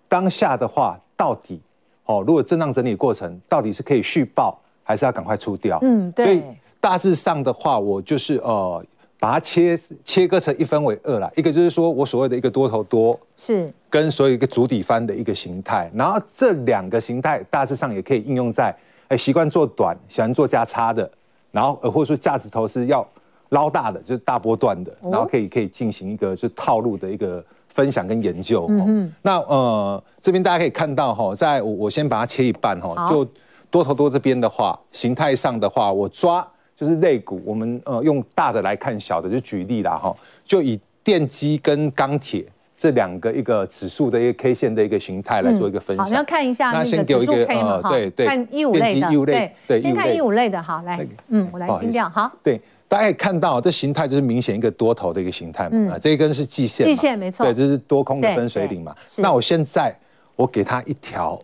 [0.08, 1.60] 当下的话到底，
[2.04, 5.78] 哦，如果震荡整理过程，到底是可以续报，还是要赶快出掉？
[5.82, 6.24] 嗯，对。
[6.26, 6.42] 所以
[6.80, 8.84] 大致上的话，我就是呃，
[9.18, 11.30] 把它切切割成一分为二啦。
[11.34, 15.90] 一个就是说我所谓的一个多头多，是跟所有一个主底翻的一个形态。
[15.94, 18.76] 然后这两个形态大致上也可以应用在，
[19.08, 21.10] 哎，习惯做短、喜欢做价差的，
[21.50, 23.04] 然后呃，或者说价值投资要。
[23.50, 28.66] 捞大的就是大波段的，然后可以可以进行一个就是套路的一个分享跟研究。
[28.68, 33.26] 嗯，那呃这边大家可以看到哈，在我我先把它切一半哈，就
[33.70, 42.44] 多头多这边的话，形态上的话，我抓就是类股，我们呃用大的来看小的，就举例啦哈，就以电机跟钢铁
[42.76, 46.04] 这两个一个指数的一个 K 线的一个形态来做一个分享。
[46.04, 52.60] 好，你要看一下那先给我一个呃对对，看一五类的，对，先看一五类的，好来，嗯，我来清掉，好，对。
[52.88, 58.94] 大家可以看到，这形态就是明显一个多头的一个形态啊，这一根是季线，季线没错，对，这是多空的分水岭嘛。
[59.16, 59.92] 那我现在
[60.36, 61.40] 我给它一条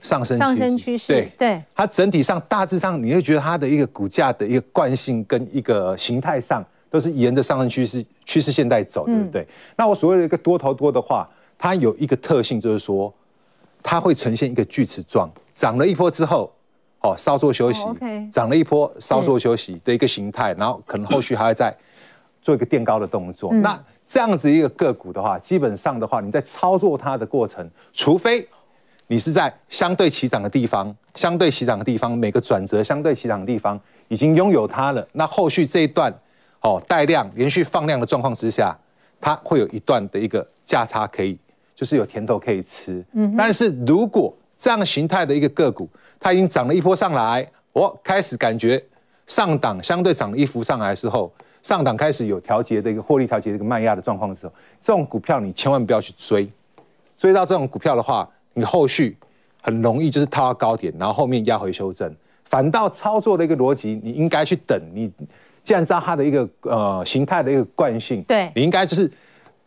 [0.00, 9.42] 上升上升趋势，对对，它整体上大致上你会觉得它的一个股价的一个惯性跟一个形态上都是沿着上升趋势趋势线在走，对不对？
[9.42, 13.12] 嗯、那我所谓的一个多头多的话，它有一个特性就是说，
[13.82, 16.52] 它会呈现一个锯齿状，涨了一波之后。
[17.04, 17.84] 哦，稍作休息，
[18.32, 18.50] 涨、oh.
[18.50, 21.76] 了一波，稍作休息的一个形态，然后可能后续还会再
[22.40, 23.50] 做一个垫高的动作。
[23.52, 28.48] 嗯、那这样子一个个股的话，基本上的话，你在操作它的过程，除非
[29.06, 36.10] 你是在相对起涨的地方，相对起涨的地方，每个转折相对起涨的地方已经拥有它了，那后续这一段
[36.62, 38.74] 哦带量连续放量的状况之下，
[39.20, 41.38] 它会有一段的一个价差可以，
[41.74, 43.04] 就是有甜头可以吃。
[43.12, 45.86] 嗯，但是如果这样形态的一个个股，
[46.18, 48.82] 它已经涨了一波上来，我开始感觉
[49.26, 51.30] 上档相对涨了一幅上来的时候，
[51.62, 56.50] 上档开始有调节的一个获利调节的一个卖压的状况的时候，这种股票你千万不要去追，
[57.14, 59.14] 追到这种股票的话，你后续
[59.60, 62.10] 很容易就是套到高点，然后后面压回修正。
[62.44, 64.80] 反倒操作的一个逻辑，你应该去等。
[64.94, 65.12] 你
[65.62, 69.12] 既然知道它的一个呃形态的一个惯性，对，你应该就是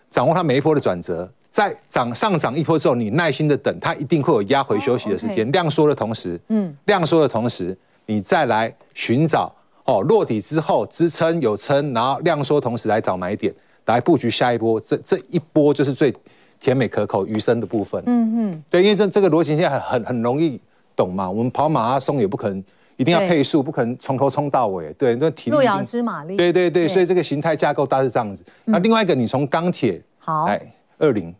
[0.09, 1.31] 掌握它每一波的转折。
[1.57, 5.43] 在涨上涨一波之后，你耐心的等，它一定会有压回休息的时间。
[5.43, 5.51] Oh.
[5.53, 9.51] 量缩的同时，嗯，量缩的同时，你再来寻找
[9.85, 13.51] 哦，落底之后支撑有撑，然后量缩同时来找买点，
[13.85, 14.79] 来布局下一波。
[14.79, 16.13] 这这一波就是最
[16.59, 18.03] 甜美可口余生的部分。
[18.05, 20.61] 嗯嗯，对，因为这这个逻辑现在很很很容易
[20.95, 21.27] 懂嘛。
[21.27, 22.63] 我们跑马拉松也不可能
[22.97, 24.93] 一定要配速，不可能从头冲到尾。
[24.93, 25.55] 对，那体力。
[25.57, 26.37] 路遥知马力。
[26.37, 28.45] 对对对，所以这个形态架构大致这样子。
[28.65, 30.61] 那另外一个，你从钢铁好，哎，
[30.99, 31.33] 二零。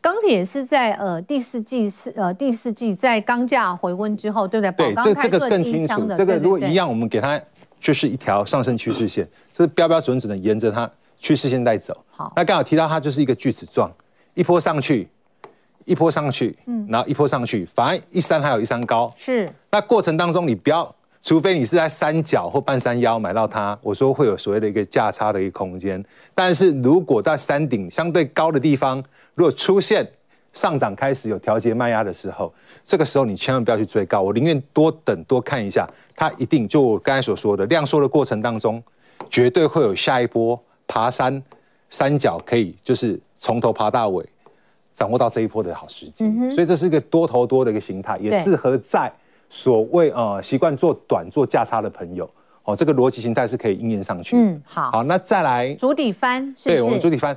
[0.00, 4.92] 钢铁是在呃第四季是呃第四季在钢价回温之后，对不对？
[4.92, 6.08] 对，这这个更清楚。
[6.16, 7.40] 这个如果一样，我们给它
[7.80, 11.96] 就是一条上升趋势线，这是标标准准的沿着它趋势线在走。
[12.10, 13.88] 好，那刚好提到它就是一个锯齿状，
[14.34, 15.08] 一波上去，
[15.84, 19.12] 一波上去，嗯，然后一波上去，反而一山还有一山高。
[19.16, 19.48] 是。
[19.70, 26.04] 那过程当中你不要，除非你是在山脚或半山腰买到它，我说会有所谓的一个价差的一个空间。
[26.34, 29.02] 但是如果在山顶相对高的地方，
[29.34, 30.04] 如果出现
[30.52, 38.82] 上档开始有调节卖压的时候，这个时候你千万不要去追高，我宁愿多等多看一下，它一定就我刚才所说的量缩的过程当中，
[39.30, 41.40] 绝对会有下一波爬山
[41.88, 44.28] 三角可以就是从头爬到尾，
[44.92, 46.24] 掌握到这一波的好时机。
[46.24, 49.10] 嗯、所以这是一个多头多的一个形态，也适合在
[49.54, 52.28] 所谓呃习惯做短做价差的朋友
[52.64, 54.34] 哦，这个逻辑形态是可以应验上去。
[54.34, 57.36] 嗯，好，好，那再来主底翻是是，对，我们主底翻。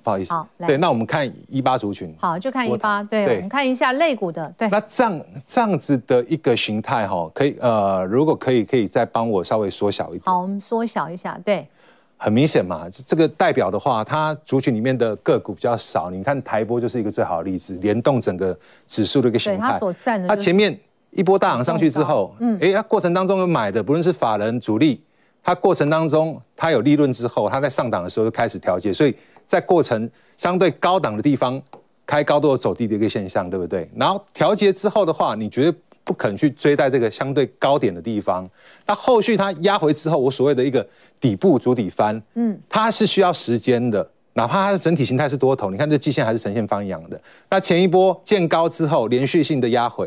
[0.00, 11.68] 不好意思，好，对，那我们看一八族群，好，就看一八，对，我们看一下肋骨的，对，那这样这样子的一个形态哈，可以呃，如果可以，可以再帮我稍微缩小一点，好，我们缩小一下，对，
[12.16, 20.78] 很明显嘛，这个代表的话，它族群里面的个股比较少，你看台波就是一个最好的例子，联动整个指数的一个形态，它所占的，它前面
[21.10, 25.00] 一波大涨上去之后，嗯，哎，它过程当中有买的，不论是法人主力，
[25.42, 29.14] 它过程当中它有利润之后，它在上档的时候就开始调节，所以。
[29.48, 31.58] 在过程相对高档的地方
[32.04, 33.90] 开高都有走低的一个现象，对不对？
[33.96, 38.46] 然后调节之后的话，你绝对不肯去追在这个相对高点的地方。
[38.86, 40.86] 那后续它压回之后，我所谓的一个
[41.18, 44.06] 底部主底翻，嗯，它是需要时间的。
[44.34, 47.18] 哪怕它的整体形态是多头，你看这季线还是呈现方阳的。
[47.48, 50.06] 那前一波见高之后，连续性的压回，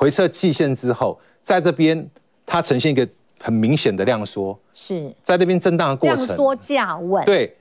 [0.00, 2.08] 回撤季线之后，在这边
[2.46, 3.06] 它呈现一个
[3.38, 7.54] 很明显的量缩，是在这边震荡的过程，量缩价稳，对。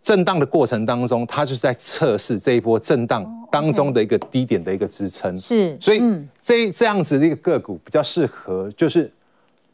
[0.00, 5.36] 震荡的过程当中，它就是在测试这一波震荡当中的一个低点的一个支撑。
[5.36, 6.00] 是，所以
[6.40, 9.12] 这这样子的一个个股比较适合，就是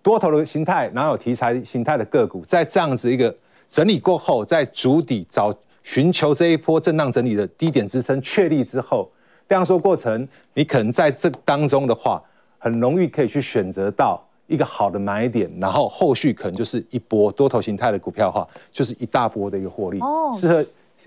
[0.02, 3.32] 多头的形态，然后有题材形态的个股，在这样子一个
[3.68, 5.54] 整理过后，在主底找
[5.84, 9.08] 寻求这一波震荡整理的低点支撑确立之后，
[9.54, 12.20] 量缩过程，你可能在这当中的话，
[12.58, 14.22] 很容易可以去选择到。
[14.46, 20.62] 一个好的买点，然后后续可能就是一波多头形态的股票的话，就是一大波的一个获利，哦，适合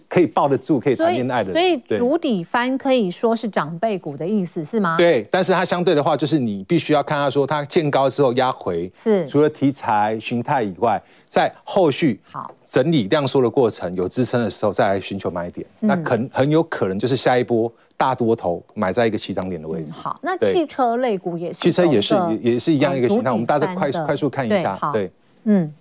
[0.10, 1.54] 可以抱得住、可以谈恋爱的。
[1.54, 4.98] 所以主底翻可以说是长辈股的意思是吗？
[4.98, 17.72] 对，但是它相对的话，就是你必须要看它说它见高之后压回，是除了题材形态以外，在后续好整理量缩的过程有支撑的时候，再来寻求买点，嗯、那很很有可能就是下一波。
[17.98, 19.92] 大多头买在一个起涨点的位置。
[19.92, 23.32] 好，那汽车类股也是，汽车也是也也是一样一个形态。
[23.32, 24.78] 我们大家快快速看一下。
[24.94, 25.12] 对，
[25.46, 25.74] 嗯，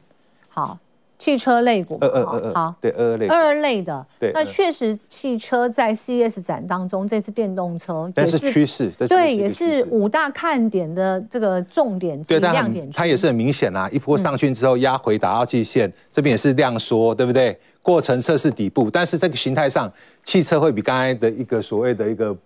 [0.48, 0.78] 好，
[1.18, 4.06] 汽车类股，二二二二，好，对，二二类，二二类的。
[4.18, 12.90] 对，那确实，汽车在 CES 展当中，这次电动车也是趋势，对，也是五大看点的这个重点及亮点。
[12.92, 17.58] 它也是很明显啊，一波上去之后压回打到季线，这边也是量缩，对不对？
[17.86, 19.90] 过程测试底部，但是这个形态上，
[20.24, 22.36] 汽车会比刚才的一个所谓的一个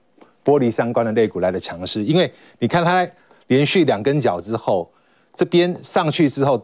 [0.45, 3.09] 玻璃相关的肋骨来的强势，因为你看它
[3.47, 4.93] 连续两根脚之后，
[5.33, 6.63] 这边上去之后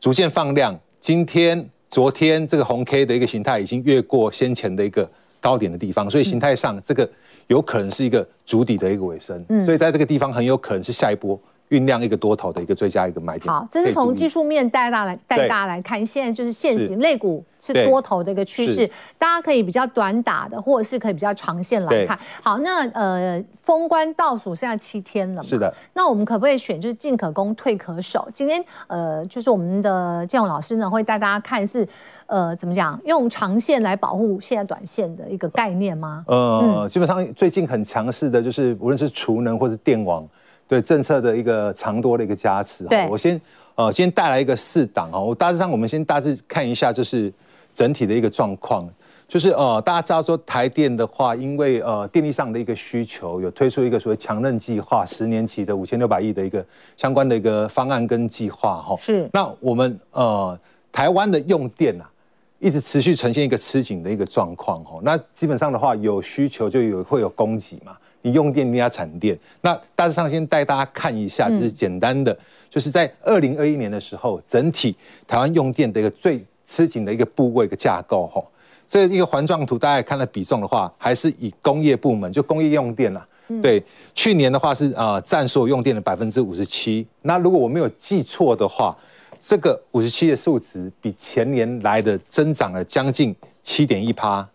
[0.00, 5.08] 逐渐放量，今天、昨天这个红 K 的一个形态已经越过先前的一个
[5.40, 7.08] 高点的地方，所以形态上这个
[7.46, 11.40] 有可能是一个筑底的一个尾声，所以在这个地方很有可能是下一波。
[11.70, 13.52] 酝酿一个多头的一个最佳一个买点。
[13.52, 22.18] 好，这是从技术面带大来带大家来看，现在就是现行类股是多头的一个趋势，大家可以比较短打的，或者是可以比较长线来看。
[22.42, 25.42] 好，那呃封关倒数剩下七天了嘛？
[25.42, 25.72] 是的。
[25.92, 28.26] 那我们可不可以选就是进可攻退可守？
[28.32, 31.86] 今天呃就是我们的建勇老师呢会带大家看是
[32.26, 36.24] 呃怎么讲用长线来保护现在短线的一个概念吗？
[36.28, 40.26] 呃，嗯、基本上最近很强势的就是无论是储能或是电网。
[40.68, 43.40] 对政策的一个长多的一个加持，我先
[43.74, 47.32] 呃先带来一个四档哈，我大致上我们先大致看一下，就是
[47.72, 48.86] 整体的一个状况，
[49.26, 56.62] 就是呃大家知道说台电的话，因为呃电力上的一个需求，有推出一个所谓强韧计划，十年期的五千六百亿的一个
[56.98, 58.94] 相关的一个方案跟计划哈。
[58.98, 59.26] 是。
[59.32, 60.58] 那我们呃
[60.92, 62.10] 台湾的用电啊，
[62.58, 64.98] 一直持续呈现一个吃紧的一个状况哈。
[65.02, 67.96] 那基本上的话，有需求就有会有供给嘛。
[68.22, 69.38] 你用电，你要产电。
[69.60, 72.36] 那大致上先带大家看一下，就是简单的，
[72.68, 78.42] 就是在二零二一年的时候，整体台湾用电的一个最吃紧的一个部位一个架构哈。
[78.86, 83.26] 这一个环状图，大家看的比重的话，还是以工业部门就工业用电啦。
[83.62, 83.82] 对，
[84.14, 87.06] 去年的话是啊占所有用电的百分之五十七。
[87.22, 88.96] 那如果我没有记错的话，
[89.40, 94.46] 这个五十七的数值比前年来的增长了将近七点一趴。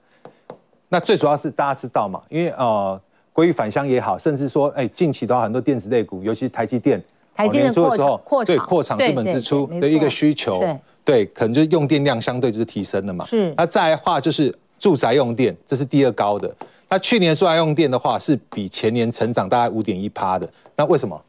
[0.90, 3.00] 那最主要是大家知道嘛，因为呃。
[3.34, 7.04] 归于返乡也好，甚至说，哎，近期的话，很多电子类股，尤其台积电，
[7.36, 13.26] 台积电的时候扩对扩厂资本支出的一个需求，对，对，可能就是用电量相对就是提升了嘛。
[13.26, 13.54] 是。
[13.58, 16.56] 那再来的话就是住宅用电，这是第二高的。
[16.88, 20.48] 那去年住宅用电的话是比前年成长大概五点一趴的。
[20.76, 21.20] 那为什么？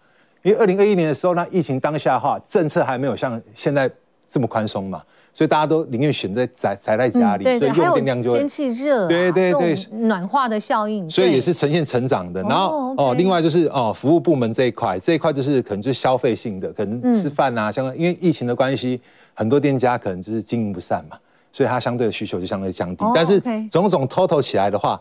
[0.43, 3.90] 因为二零二一年的时候，那疫情当下的话，政策还没有像现在
[4.29, 5.03] 这么宽松嘛。
[5.35, 12.40] 所以大家都宁愿选择宅宅在家里，嗯、所以用电量就会天气热、啊，对对对，暖化的效应，所以也是呈现成长的。
[12.44, 19.01] 然后哦，哦，另外就是哦，服务部门这一块，这一块就是可能就是消费性的，可能吃饭啊，相关、嗯、因为疫情的关系，
[19.35, 21.18] 很多店家可能就是经营不善嘛，
[21.53, 23.05] 所以它相对的需求就相对降低。
[23.05, 23.40] 哦、但是
[23.73, 25.01] 种种 total 起来的话，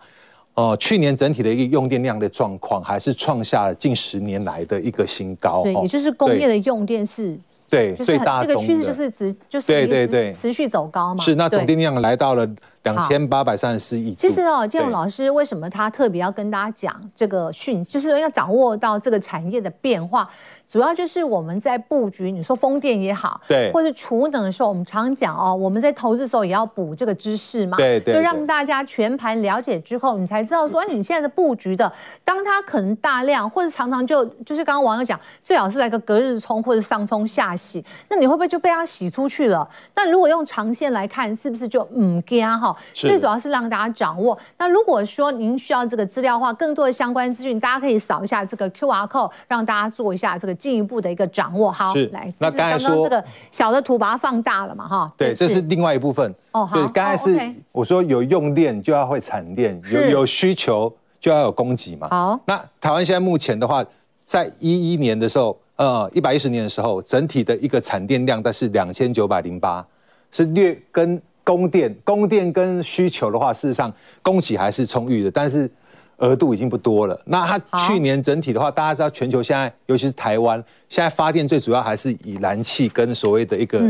[0.55, 5.61] 哦、呃，去年整体的一个用电量的状况，还是创下了近十年来的一个新高。
[5.61, 7.37] 对，也就是工业的用电是。
[7.73, 11.23] 对，最大这个趋势就是直，就是对对对，持续走高嘛。
[11.23, 12.47] 是，那总定量来到了
[12.83, 14.13] 两千八百三十四亿。
[14.13, 20.29] 其实哦，建勇老师为什么他特别要跟大家讲这个讯，就是说要掌握到这个产业的变化。
[20.73, 31.93] 主要就是我们在布局，你说风电也好，对，或是储能的时候，我们常讲哦，我们在投资的时候也要补这个知识嘛，对，对，就让大家全盘了解之后，你才知道说，哎，你现在的布局的，
[32.25, 39.69] 当它可能大量或者常常就就是刚刚网友讲，最好是来个隔日冲或者上冲下洗，那你会不会就被它洗出去了？
[39.93, 42.75] 那如果用长线来看，是不是就嗯惊哈？
[42.95, 44.35] 最主要是让大家掌握。
[44.57, 50.62] 那如果说您需要这个资料的话，更多的相关资讯，大家可以扫一下这个 QR code，让大家做一下这个。
[50.63, 53.21] 进一步的一个掌握，好，是来，那刚刚说这个
[53.51, 56.33] 小的图把它放大了嘛，哈，对，这是另外一部分。
[56.53, 62.07] 哦，好，对，刚才是我说有用电就要会产电，有有需求就要有供给嘛。
[62.09, 63.83] 好，那台湾现在目前的话，
[64.25, 69.85] 在一一年的时候，呃，一百一十年的时候，整体的一个产电量，但是两千九百零八，
[70.31, 75.69] 是略跟供电，供电跟需求的话，事实上供给还是充裕的，但是。
[76.17, 77.19] 额度已经不多了。
[77.25, 83.81] 那它去年整体的话，大家知道全球现在，尤其是台湾，现在发电最主要还是以燃气跟所谓的一个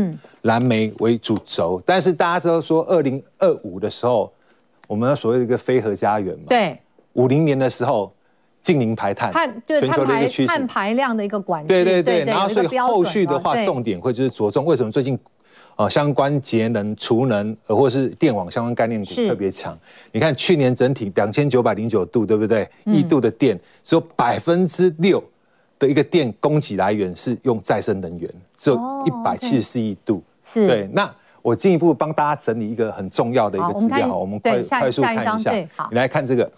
[0.42, 1.82] 燃煤为主轴。
[1.84, 4.32] 但是大家知道说，二零二五的时候，
[4.86, 6.78] 我们所谓的一个非核家园嘛，对，
[7.12, 8.12] 五零年的时候
[8.62, 9.32] 净零排碳，
[9.66, 12.24] 全球的一个趋势，碳排量的一个管制，对对对。
[12.24, 15.18] 然后所以后续的话，重点会就是着重为什么最近。
[15.76, 19.76] 呃，相关节能、储能，呃，或是电网相关概念股特别强。
[20.12, 22.68] 你看去年整体两千九百零九度，对不对？
[22.84, 25.22] 一度的电，只有百分之六
[25.76, 30.22] 的一个电供给来源是用再生能源，只有一百七十四亿度。
[30.44, 30.88] 是，对。
[30.92, 35.50] 那我进一步帮大家整理一个很重要的一个资料，我们快快速看一下。
[35.52, 36.48] 你来看这个，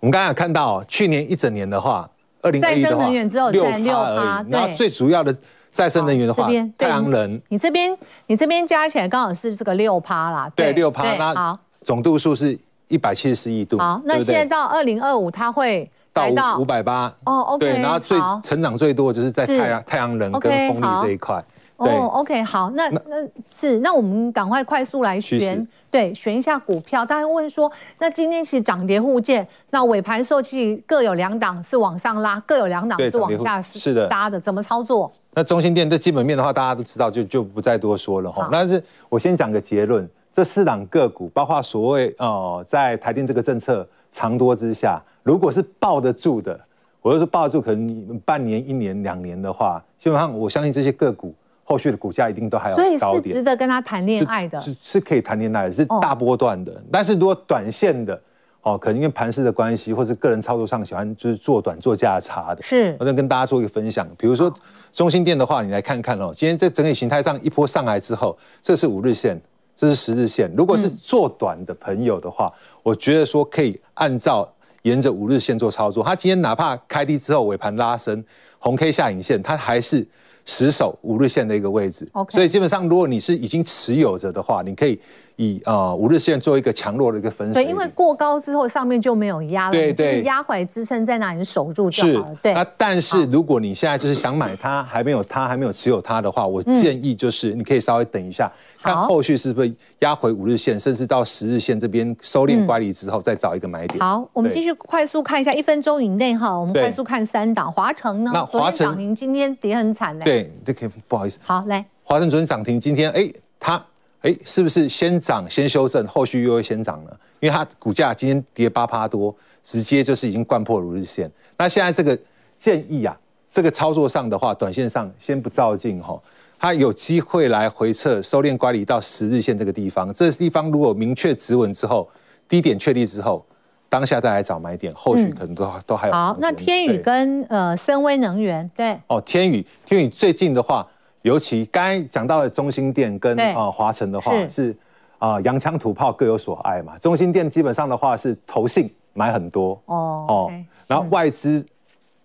[0.00, 2.10] 我们刚刚有看到，去年一整年的话，
[2.42, 3.62] 二零二一的话，六
[3.94, 5.32] 趴，然后最主要的。
[5.70, 13.78] 再生能源的话，太阳能，你这边你这边加起来刚好是这个六趴啦，对，六趴，那总度数是一百七十四亿度。
[13.78, 17.12] 好，那现在到二零二五，它会到五百八。
[17.24, 21.42] 哦，OK，对，然后最成长最多的就是在太阳太阳能跟风力这一块。
[21.76, 27.06] 哦，OK，好，那那是那我们赶快快速来选，对，选一下股票。
[27.06, 35.10] 大家问说，那今天其实涨跌互见，那尾盘时候其实各有两档是往上拉，各有两档是往下杀的，怎么操作？
[35.34, 38.48] 那中心店这基本面的话，大家都知道，就就不再多说了哈。
[38.50, 46.58] 但是我先讲个结论，这四档个股，包括所谓呃，在台电这个政策长多之下，如果是抱得住的，
[47.00, 51.34] 我就是抱得住，可能半年、一年、两年的话，基本上我相信这些个股。
[51.62, 56.72] 后续的股价一定都还有高点，所以是值得跟他谈恋爱的，是是，是可以谈恋爱的，是大波段的。
[56.72, 58.20] 哦、但是如果短线的，
[58.62, 62.94] 哦，可能因为盘势的关系，或者个人操作上喜欢就是做短做价差的，是。
[63.00, 64.52] 我再跟大家做一个分享，比如说
[64.92, 69.40] 中心店的话，你来看看哦，今天在整体形态上一波上来之后，这是五日线，
[69.74, 70.52] 这是十日线。
[70.56, 74.46] 如果是做短的朋友的话，嗯、我觉得说可以按照
[74.82, 76.04] 沿着五日线做操作。
[76.04, 78.22] 它今天哪怕开低之后尾盘拉升，
[78.58, 80.06] 红 K 下影线，它还是。
[80.46, 82.32] 死守五日线的一个位置，Okay.
[82.32, 84.98] 所以基本上，如果你是已经持有着的话，你可以
[85.40, 87.54] 以呃五日线做一个强弱的一个分析。
[87.54, 92.36] 对，因为过高之后上面就没有压了，对对，压回支撑在那里守住就好了。
[92.42, 92.52] 对。
[92.52, 103.98] 那但是如果你现在就是想买它，还没有它还没有持有它的话，我建议就是你可以稍微等一下，看后续是不是压回五日线，甚至到十日线这边收敛乖离之后，再找一个买点。
[103.98, 107.72] 好，我们继续快速看一下，一分钟以内哈，我们快速看三档。
[107.72, 108.30] 华城呢？
[108.34, 110.24] 那华城涨停今天跌很惨嘞。
[110.24, 111.38] 对，这可以不好意思。
[111.42, 113.82] 好，来，华城昨天涨停，今天哎，它
[114.22, 117.10] 哎是不是先涨先修正，后续又会先涨呢？
[117.40, 121.30] 因为它股价今天跌八趴多，直接就是已经掼破五日线。
[121.56, 122.18] 那现在这个
[122.58, 123.16] 建议啊，
[123.50, 126.20] 这个操作上的话，短线上先不照进哈，
[126.58, 130.12] 它有机会来回撤收敛乖离到十日线这个地方。
[130.12, 132.08] 这个地方如果明确止稳之后，
[132.48, 133.44] 低点确立之后。
[133.92, 136.12] 当下再来找买点，后续可能都、嗯、都还有。
[136.12, 138.96] 好，那天宇跟呃深威能源，对。
[139.08, 140.86] 哦，天宇，天宇最近的话，
[141.22, 144.76] 尤其刚才讲到的中心店跟呃华晨的话，是，是
[145.18, 146.96] 啊，洋枪土炮各有所爱嘛。
[146.98, 150.52] 中心店基本上的话是投信买很多哦哦
[150.86, 151.64] 然后外资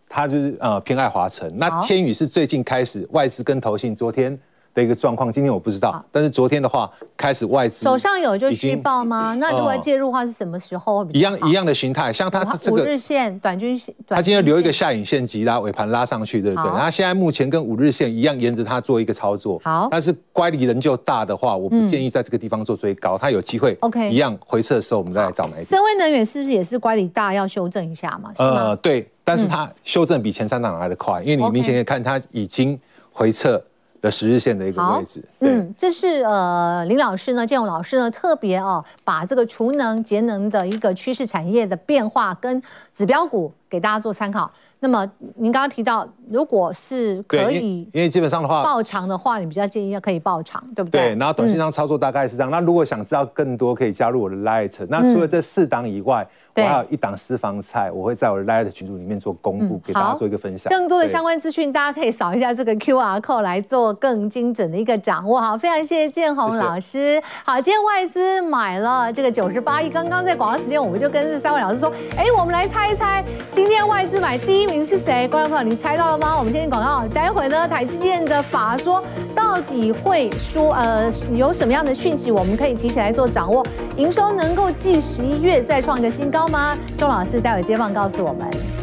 [0.07, 1.51] 他就是呃偏爱华晨。
[1.57, 4.37] 那天宇是最近开始外资跟投信昨天
[4.75, 9.33] 的一个状况，今天我不知道，但是昨天的话开始外资手上有就续报吗？
[9.39, 11.03] 那如果介入的话是什么时候？
[11.13, 16.69] 一样一样的形态，像它这个五日线、短均线，它今天留一个下影线急拉，尾盘拉上去，对不对？
[16.73, 19.61] 然后现在目前跟五日线一样，沿着它做一个操作。
[19.63, 25.65] 好，但是乖离仍旧大的话，我不建议在这个地方做追高，它有机会 OK 一样回撤的时候，我们再来找买点。
[25.65, 28.29] 深威能源是不是也是乖离大，要修正一下嘛？
[28.39, 32.77] 呃，对，但是它修正比前三档来的快，因为你明显可以看它已经
[33.13, 33.63] 回撤。
[34.05, 42.61] 的十日线的一个位置，嗯，这是呃林老师呢，建勇老师呢特别哦，把这个储能节能的一个趋势产业的变化跟
[42.93, 44.51] 指标股给大家做参考。
[44.85, 45.03] 那么
[45.37, 51.01] 您刚刚提到，如果是可以，因为基本上的话，爆长的话，你比较建议要可以爆长，对不对？
[51.01, 52.51] 对，然后短线上操作大概是这样。
[52.51, 54.85] 那如果想知道更多，可以加入我的 Light。
[54.87, 60.69] 那除了这四档以外，我还有一档私房菜，我会在我的 Light 群组里面做公布，给大家做一个分享。
[60.69, 65.41] 更多的相关资讯，大家可以扫一下这个 QR code 来做更精准的一个掌握。
[65.41, 67.21] 好，非常谢谢建宏老师。
[67.43, 69.89] 好，今天外资买了这个九十八亿。
[69.89, 75.27] 刚刚在广告时间，我们就跟这三位老师说，哎，我们来猜一猜，今天外资买第一名是谁？
[75.27, 76.35] 观众朋友，你猜到了吗？
[76.37, 79.03] 我们先进广告，待会呢，台积电的法说
[79.35, 83.65] 到底会说呃有什么样的讯息，我们可以提前来做掌握，
[83.95, 86.75] 营收能够继十一月再创一个新高吗？
[86.97, 88.74] 钟老师待会接棒告诉我们。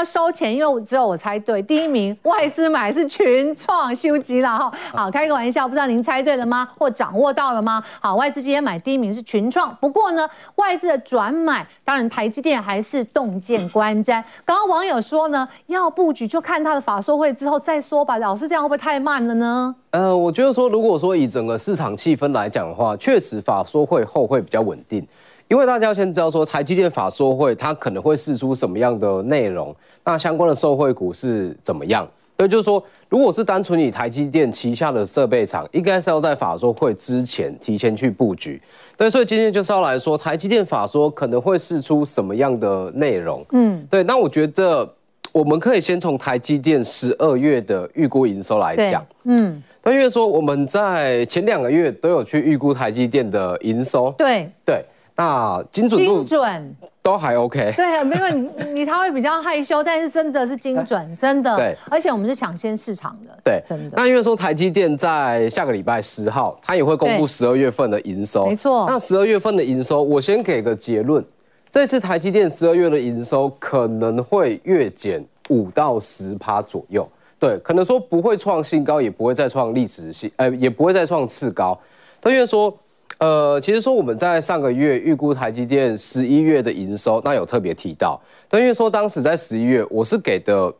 [0.00, 1.60] 要收钱，因为只有我猜对。
[1.62, 4.72] 第一名外资买是群创修吉了哈。
[4.92, 6.66] 好，开个玩笑，不知道您猜对了吗？
[6.78, 7.82] 或掌握到了吗？
[8.00, 9.76] 好，外资今天买第一名是群创。
[9.78, 14.24] 不过呢，外资的转买，当然台积电还是洞见观瞻。
[14.42, 18.16] 刚刚网友说呢，要布局就看他的法说会之后再说吧。
[18.16, 19.74] 老师这样会不会太慢了呢？
[19.90, 25.06] 呃，我觉得说，如果说以整个市场气氛来讲的话，确实法说会后会比较稳定。
[25.50, 29.74] 因为大家要先知道说，台积电法说会它可能会释出什么样的内容，
[30.04, 32.08] 那相关的受惠股是怎么样？
[32.36, 38.62] 对，就是说，如果是单纯以台积电旗下的设备厂，应该是要在法说会之前提前去布局。
[38.96, 43.44] 对，所以今天就是要来说，台积电法说可能会释出什么样的内容？
[43.50, 44.04] 嗯，对。
[44.04, 44.88] 那我觉得
[45.32, 49.04] 我们可以先从台积电十二月的预估营收来讲。
[49.24, 54.14] 嗯，因为说我们在前两个月都有去预估台积电的营收。
[54.16, 54.84] 对，对。
[55.20, 56.76] 那精准度精准。
[57.02, 63.94] 都还 OK，对，没有你你他会比较害羞，但是真的是精准， 真的，对，而且我们是抢先市场的，对，真的。
[63.96, 68.84] 那因为说台积电在下个礼拜十号，它也会公布十二月份的营收，没错。
[68.86, 71.24] 那十二月份的营收，我先给个结论，
[71.70, 77.08] 这次台积电十二月的营收可能会月减五到十趴左右，
[77.38, 81.76] 对，可能说不会创新高，也不会再创历史新，呃，也不会再创次高，
[82.20, 82.72] 但因为说。
[83.20, 88.18] 呃，其实说我们在上个月预估台积电十一月的营收，那有特别提到，
[88.48, 90.72] 但因为说当时在十一月，我是给的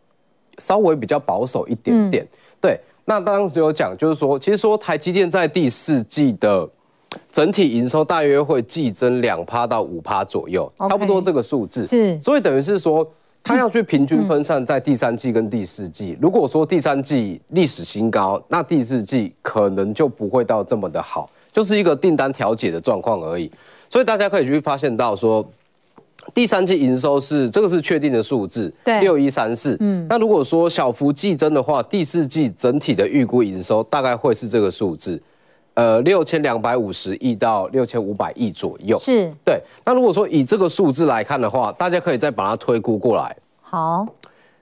[0.57, 2.29] 稍微比较保守一点点，嗯、
[2.59, 6.67] 对，那当时有讲就是说，其实说台积电在第四季的
[7.31, 13.07] 整体营收大约会季增两趴到五趴左右，okay, 差不多这个数字是，所以等于是说，
[13.45, 16.17] 它要去平均分散在第三季跟第四季。
[16.19, 21.29] 如果说第三季历史新高，那第四季可能就不会到这么的好。
[21.53, 23.51] 就是一个订单调节的状况而已，
[23.89, 25.45] 所以大家可以去发现到说，
[26.33, 29.77] 第三季营收是这个是确定的数字，对，六一三四。
[29.81, 35.21] 嗯，那如果说小幅季增的话，第四季整体的预估营收大概会是这个数字，
[35.75, 38.99] 呃，六千两百五十亿到六千五百亿左右。
[39.01, 39.61] 是，对。
[39.85, 43.37] 那如果说以这个数字来看的话，大家可以再把它推估过来。
[43.63, 44.07] 好。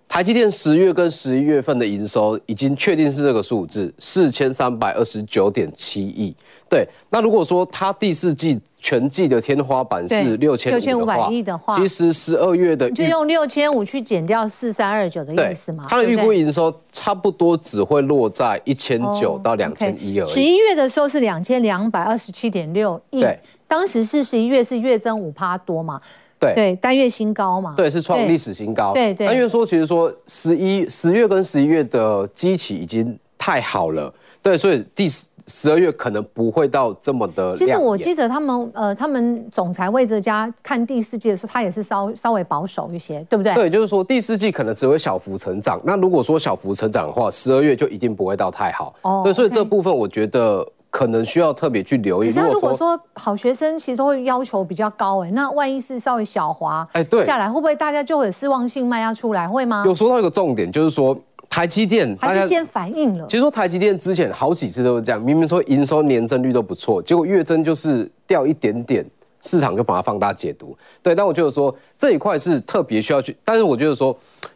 [0.08, 6.34] 台积电十月跟十一月份的营收已经确定是这个数字，四千三百二十九点七亿。
[6.68, 15.86] 对，那如果说它第四季全季的天花板是六千六千五百亿的话，其实十二月的就用六千五去减掉四三二九的意思嘛？
[15.88, 20.28] 它的预估营收差不多只会落在一千九到两千一而已。
[20.28, 26.00] 十一月的时候是两千两百二十七点六亿，对，当时是十一月是月增五趴多嘛。
[26.38, 28.92] 对对，单月新高嘛，对，是创历史新高。
[28.94, 34.12] 对对，单月说其实说十一十月跟十一月的基期已经太好了，
[34.42, 37.56] 对，所以第十二月可能不会到这么的。
[37.56, 43.54] 其实我记得他们呃，他们总裁魏哲家看第四季的时候，他也是稍稍微保守一些，对不对？
[43.54, 45.80] 对，就是说第四季可能只会小幅成长。
[45.84, 48.94] 那如果说小幅成长的话，十二月就一定不会到太好。
[49.02, 50.66] 哦，对，所以这部分我觉得。
[50.90, 52.28] 可能需要特别去留意。
[52.28, 59.46] 可是如果说好学生其实都会要求比较高哎，那万一是稍微小滑哎，对，下来会不会大家就会有失望性卖压出来？
[59.46, 59.82] 会吗？
[59.86, 61.16] 有说到一个重点，就是说
[61.50, 63.26] 台积电还是先反应了。
[63.28, 69.04] 其实说台积电之前好几次都是这样，明明说营收年增率都不错，结果月增就是掉一点点，
[69.42, 70.76] 市场就把它放大解读。
[71.02, 74.08] 对，但我觉得说这一块是特别需要去，但是我觉得说，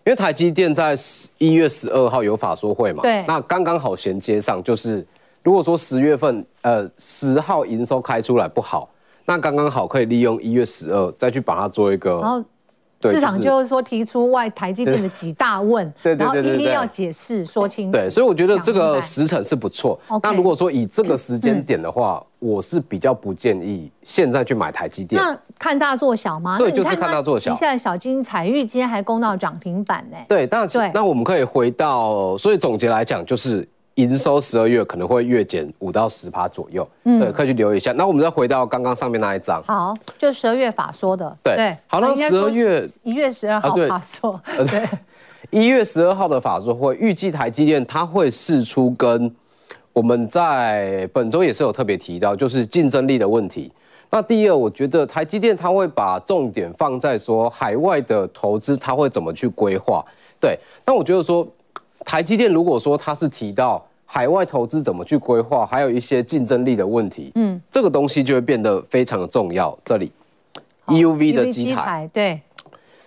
[0.05, 0.97] 因为台积电在
[1.37, 5.07] 一月十二号有法说会嘛，对，那刚刚好衔接上就是。
[5.43, 8.88] 如果说十月份，呃，十号营收开出来不好，
[9.24, 12.45] 那刚刚好可以利用一月十二再去把它做一个，然后
[13.03, 17.99] 市场就是说提出外台积电的几大问，对，然后一定要解释说清楚。
[17.99, 19.99] 对，所以我觉得这个时辰是不错。
[20.22, 25.20] 那如果说以这个时间点的话，我是比较不建议现在去买台积电。
[25.20, 26.57] 那看大做小吗？
[26.57, 27.53] 对，就是看大做小。
[27.57, 30.16] 现在小金彩玉今天还攻到涨停板呢。
[30.28, 33.68] 对，那对，那我们可以回到，所以总结来讲就是。
[33.97, 37.93] 营收十二月可能会月减五到十趴左右，嗯，对，可以去留意一下。
[37.93, 44.88] 那我们再回到刚刚上面那一张，好，就十二月法说的，对对，好，那十二月一月十二号法说，对，
[45.51, 49.30] 一月十二号的法说会预计台积电它会释出跟
[49.93, 53.70] 我们在本周也是有特别提到，就是竞争力的问题。
[54.09, 60.03] 那第二，我觉得台积电它会把重点放在说海外的投资，它会怎么去规划？
[60.40, 61.47] 对，那我觉得说。
[62.05, 69.77] 台积电如果说它是提到海外投资怎么去规划，还有一些竞争力的问题，嗯，这个东西就会变得非常的重要。
[69.85, 70.13] 这里
[70.87, 72.41] ，EUV 的机台，对，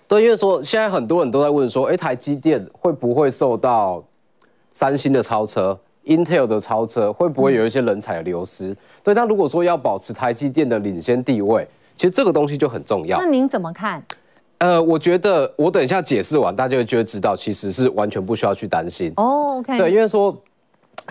[0.07, 4.03] 对，因为说现在很多人都在问说，哎，台积电会不会受到
[4.71, 8.69] 三星的超车、Intel 的超车，会不会有一些人才的流失？
[8.69, 13.19] 嗯、对，但如果说要保持台积电的领先地位，其实这个东西就很重要。
[13.19, 14.03] 那您怎么看？
[14.67, 19.13] 呃，我觉得我等一下解释完，大家就会知道，其实是完全不需要去担心。
[19.15, 19.77] 哦，OK。
[19.77, 20.35] 对，因为说，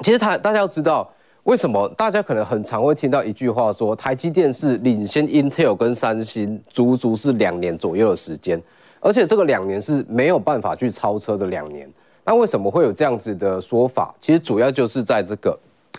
[0.03, 1.09] 其实他大家要知道，
[1.45, 8.61] 为什么大家可能很常会听到一句话说，台积电是领先 Intel 跟三星足足是两年左右的时间，
[8.99, 11.89] 而且这个两年是没有办法去超车的两年。
[12.25, 14.13] 那为什么会有这样子的说法？
[14.21, 15.57] 其实主要就是在这个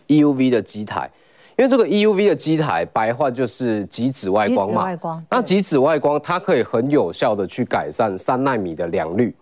[0.08, 1.10] EUV 的机台。
[1.58, 4.84] 因为这个 EUV 的机台，白话就是极紫外光嘛。
[4.84, 5.24] 外光。
[5.30, 9.34] 那极紫外光它可以很有效的去改善三纳米的良率，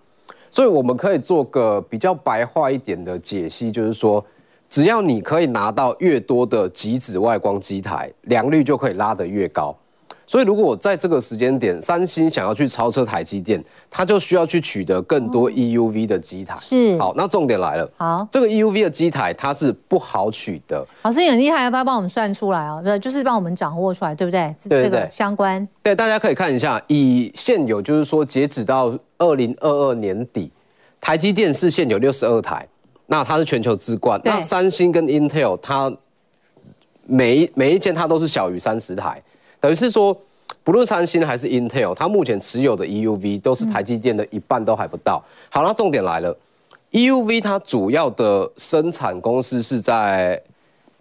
[0.51, 4.23] 所以我们可以做个比较白话一点的解析，就是说，
[4.69, 9.75] 只要你可以拿到越多的极紫外光机台，良率就可以拉得越高。
[10.33, 16.57] 所以，如果我在这个时间点，三星想要去超车台积电，它就需要去取得更多 EUV 的机台。
[16.59, 17.87] 是，好，那重点来了。
[17.97, 20.83] 好，这个 EUV 的机台它是不好取得。
[21.03, 22.81] 老师你很厉害，要不要帮我们算出来哦？
[22.83, 24.51] 对，就是帮我们掌握出来，对不对？
[24.67, 25.67] 对对对，相关。
[25.83, 30.51] 对，大家可以看一下，以现有就是说，截止到二零二二年底，
[30.99, 32.67] 台积电是现有六十二台，
[33.05, 34.19] 那它是全球之冠。
[34.23, 35.95] 那三星跟 Intel，它
[37.05, 39.21] 每一每一间它都是小于三十台。
[39.63, 40.13] 等于是说，
[40.61, 45.23] 不论三星还是 Intel，它目前持有的 EUV 都是台积电的一半都还不到。
[45.49, 46.37] 好，那重点来了
[46.91, 50.41] ，EUV 它主要的生产公司是在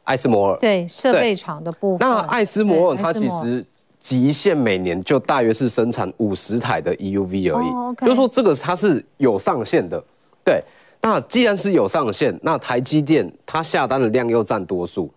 [0.04, 2.08] 艾斯摩尔，对，设备厂的部分。
[2.08, 3.66] 那艾斯摩尔它其实
[3.98, 10.00] 极限每年就大约是生产五十台的 EUV 而已，就是说这个它是有上限的。
[10.44, 10.62] 对，
[11.00, 15.10] 那既然是有上限，那台积电它下单的量又占多数，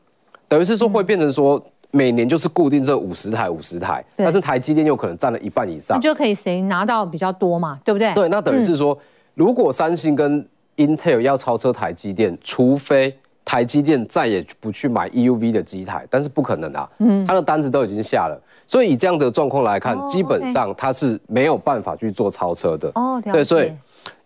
[0.47, 1.63] 等于是说会变成说。
[1.95, 8.13] 每年就是固定这五十台五十台，但是台积电有可能占了一半以上，那就可以谁拿到比较多嘛，对不对？
[8.13, 8.97] 对，那等于是说，
[9.33, 18.37] 如果三星跟 Intel 要超车台积电，除非台积电再也不去买 EUV 的机台，但是不可能啊，嗯，它的单子都已经下了，
[18.67, 22.91] 所以以这样子的状况来看，基本上它是没有办法去做超车的。
[22.95, 23.71] 哦，对，所以。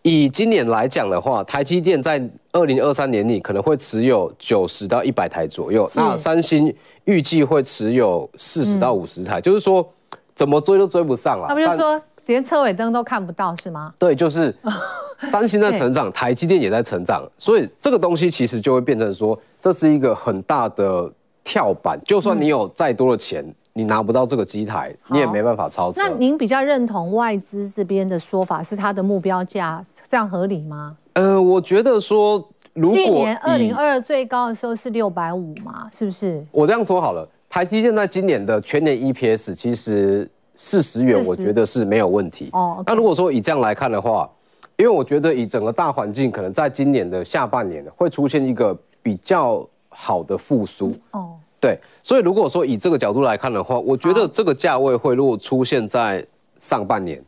[0.01, 2.17] 以今年来讲的话，台积电在
[2.51, 6.73] 二零二三年里可能会持有九十到一百台左右，那三星
[7.05, 9.87] 预计会持有四十到五十台，嗯、就是说
[10.35, 11.47] 怎么追都追不上了。
[11.47, 13.93] 他不就说连车尾灯都看不到是吗？
[13.97, 14.55] 对，就是
[15.29, 21.11] 三星在成长，台积电也在成长，所以这个东西其实就会变成说，这是一个很大的
[21.43, 23.43] 跳板，就算你有再多的钱。
[23.45, 26.01] 嗯你拿不到这个机台，你也没办法超车。
[26.03, 30.97] 那您比较认同外资这边的说法，是它的目标价这样合理吗？
[31.13, 36.45] 呃，我觉得说，如果去年二零二二最高的时候是六百五嘛，是不是？
[36.51, 42.49] 我这样说好了，台积电在今年的全年 EPS 其实四十元，我觉得是没有问题。
[42.51, 44.29] 哦，那如果说以这样来看的话，
[44.75, 50.93] 因为我觉得以整个大环境，可能在今年的下半年会出现一个比较好的复苏。
[51.11, 56.25] 哦，对，所以如果说以这个角度来看的话，我觉得这个价位会如果出现在
[56.57, 57.21] 上半年，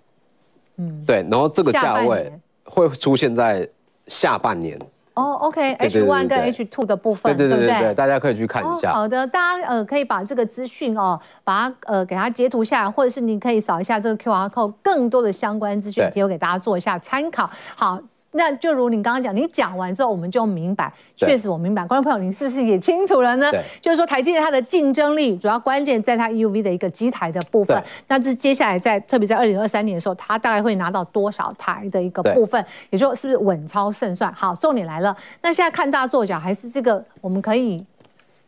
[0.77, 2.31] 嗯，对，然后这个价位
[2.63, 3.67] 会出现在
[4.07, 4.79] 下半年。
[5.13, 8.93] 哦，OK，H one 跟 H two 的部分，对对对对，大家可以去看一下。
[8.93, 17.49] 好的，大家呃可以把这个资讯哦，把它呃给它截图下来，或者是你可以扫一下这个 QR code，更多的相关资讯提供给大家做一下参考。
[17.75, 17.99] 好。
[18.33, 21.85] 那就如你刚刚讲，你讲完之后我们就明白，确实我明白。
[21.85, 23.51] 观众朋友，你是不是也清楚了呢？
[23.81, 27.81] 就是说台积电它的竞争力主要关键在它 EUV 的一个机台的部分。
[28.07, 32.65] 那这接下来在特别在二零二三年的时候，它大概会拿到多少台的一个部分？
[32.89, 34.33] 也就是不是稳超胜算？
[34.33, 35.15] 好，重点来了。
[35.41, 37.85] 那现在看大做小还是这个，我们可以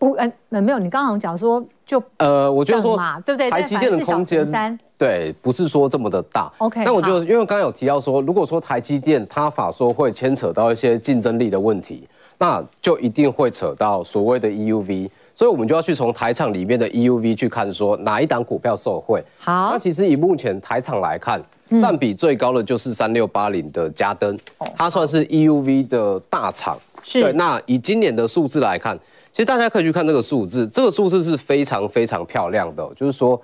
[0.09, 0.15] 不？
[0.17, 3.49] 嗯，没有，你刚刚讲说就呃，我觉得说对不对？
[3.49, 4.79] 台积电的空间。
[4.97, 6.51] 对，不是说这么的大。
[6.59, 19.23] OK，那我就因为刚刚有提到说，如果说台积电它法说会牵扯到一些竞争力的问题，那就一定会扯到所谓的 EUV，所以我们就要去从台厂里面的 EUV 去看说哪一档股票受惠。
[19.37, 21.41] 好，那其实以目前台厂来看，
[21.81, 24.37] 占比最高的就是三六八零的嘉登，
[24.75, 26.77] 它算是 EUV 的大厂。
[27.03, 27.33] 是，对。
[27.33, 28.97] 那以今年的数字来看，
[29.33, 33.41] 其实大家可以去看这个数字，这个数字是非常非常漂亮的，就是说。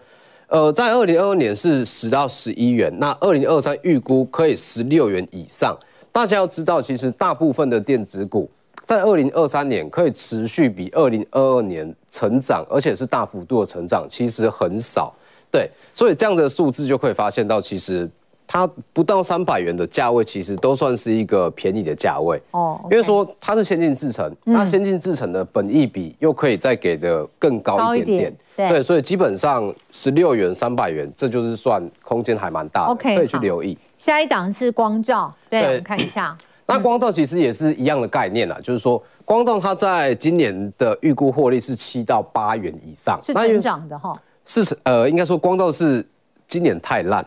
[0.52, 5.78] 呃，在二零二二年是十到十一元，那二零二三预估可以十六元以上。
[6.12, 8.50] 大家要知道，其实大部分的电子股
[8.84, 15.14] 在二零二三年可以持续比二零二二年成长，而且是大幅度的成长，其实很少。
[15.52, 18.10] 对，所以这样的数字就可以发现到，其实。
[18.52, 22.80] 它不到三百元的价位，其实都算是一个便宜的价位哦。
[22.90, 33.78] 因为说它是先进制程，那先进制程的本益比又可以再给的更高一点点，对，所以基本上十六元、三百元，这就是算空间还蛮大的，可以去留意。
[34.00, 36.36] 下一档是光照，对， 我们看一下。
[36.66, 44.12] 那光照其实也是一样的概念啦，就是说光照它在今年的预估获利是七到八元以上，是成长的哈。
[44.44, 46.04] 是呃，应该说光照是
[46.48, 47.24] 今年太烂。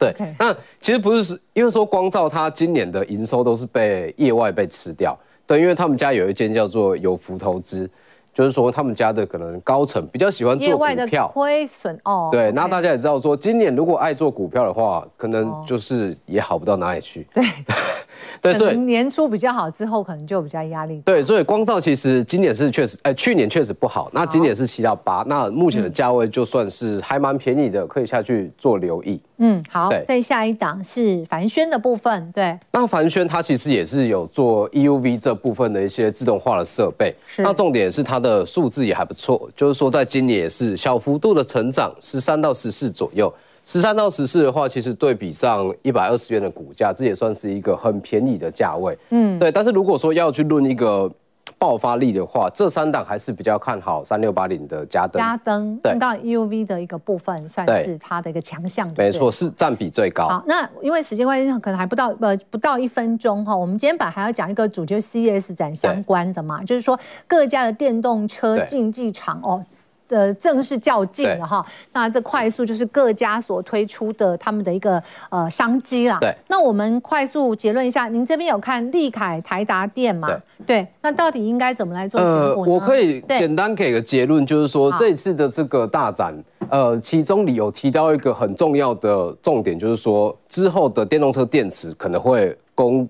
[0.00, 7.88] 对.那其实不是，是因为说光照它今年的营收都是被业外被吃掉，对，因为他们家有一间叫做有福投资。
[8.32, 12.28] 就是说，他们家的可能高层比较喜欢做股票，亏损哦。
[12.30, 17.26] 对，那大家也知道说，今年如果爱做股票的话，可能就是也好不到哪里去。
[17.34, 17.44] 对，
[18.40, 21.00] 对，所以年初比较好，之后可能就比较压力。
[21.04, 24.08] 对，所以光照其实今年是确实，哎，去年确实不好。
[24.12, 29.20] 那今年是七到八，那目前的价位就算是还蛮便宜的，可以下去做留意。
[29.38, 29.88] 嗯，好。
[29.88, 32.30] 对，再下一档是凡轩的部分。
[32.32, 37.12] 对，那凡轩它其实也是有做 EUV 这部分的一些自动化的设备。
[37.26, 37.42] 是。
[37.42, 43.32] 那重点是它的数字也还不错，就是说在今年也是小幅度的成长，十三到十四左右。
[43.64, 48.96] 十三到十四的话，其实对比上一百二十元的股价，这也算是一个很便宜的价位。
[49.10, 49.50] 嗯，对。
[49.50, 51.10] 但是如果说要去论一个。
[51.60, 55.20] 爆发力的话，这三档还是比较看好三六八零的加登。
[55.20, 58.90] 加登，对，到 EUV 的一个部分算是它的一个强项。
[58.96, 60.26] 没错，是占比最高。
[60.26, 63.54] 好，那因为时间关系，可能还不到呃不到一分钟哈。
[63.54, 69.62] 我们今天本来还要讲一个主角，CES 展相关的嘛，就是说各家的电动车竞技场哦。
[70.10, 76.18] 的正式较劲了哈，那这快速就是各家所推出的他们的一个呃商机啦。
[76.20, 80.28] 对，那我们快速结论一下，您这边有看利凯、台达店吗？
[80.66, 82.54] 对，那到底应该怎么来做呃？
[82.56, 86.36] 我可以简单给个结论，就是说这次的这个大展，
[86.68, 93.08] 呃，其中里有提到一个很重要的重点，就是说之后的电动车电池可能会供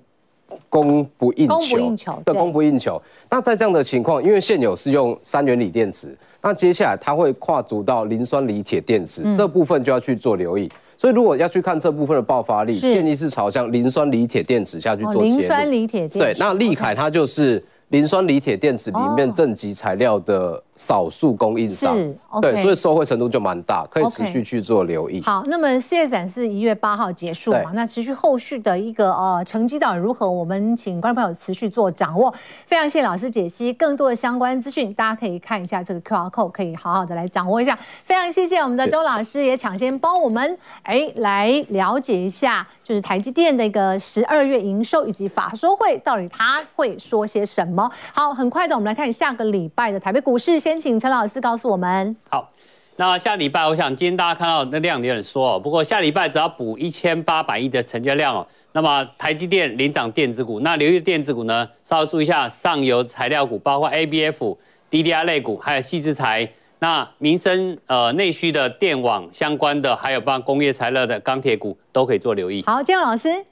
[0.68, 3.01] 供不应求，供不应求，对，供不应求。
[3.30, 6.16] 那在这样的情况，因为现有是用三元锂电池。
[6.42, 10.70] 那接下来它会跨足到磷酸锂铁电池，嗯、这部分就要去做留意。
[10.96, 15.24] 所以如果要去看这部分的爆发力，建议是朝向磷酸锂铁电池下去做切入。
[15.24, 16.18] 磷酸锂铁电池。
[16.18, 20.62] 对，那利凯它就是磷酸锂铁电池里面正极材料的。
[20.81, 25.20] 少数供应商，是 okay, 对，所以受惠程度就蛮大，可以持续去做留意。
[25.20, 27.72] Okay, 好，那么 CES 展是一月八号结束嘛？
[27.74, 30.31] 那持续后续的一个呃成绩到底如何？
[30.31, 32.33] 我们请观众朋友持续做掌握。
[32.66, 37.78] 非常谢谢老师解析，更多的相关资讯，大家可以看一下这个 QR code，可以好好的来掌握一下。
[38.03, 47.87] 非常谢谢我们的周老师，也抢先帮我们哎来了解一下，就是台积电的一个十二月营收以及法说会到底他会说些什么。
[48.14, 50.59] 好，很快的，我们来看下个礼拜的台北股市。
[50.71, 52.14] 先请陈老师告诉我们。
[52.29, 52.49] 好，
[52.95, 64.57] 那下礼拜，我想今天大家看到那量有点缩哦，不过下礼拜只要补一千八百亿的成交量哦，那么台积电领涨电子股，那留意电子股呢，稍微注意一下上游材料股，包括 ABF、
[64.89, 66.49] DDR 类股，还有矽智财，
[66.79, 72.62] 那民生呃内需的电网相关的，还有包括工业材料的钢铁股，都可以做留意。
[72.64, 73.45] 好，建老师。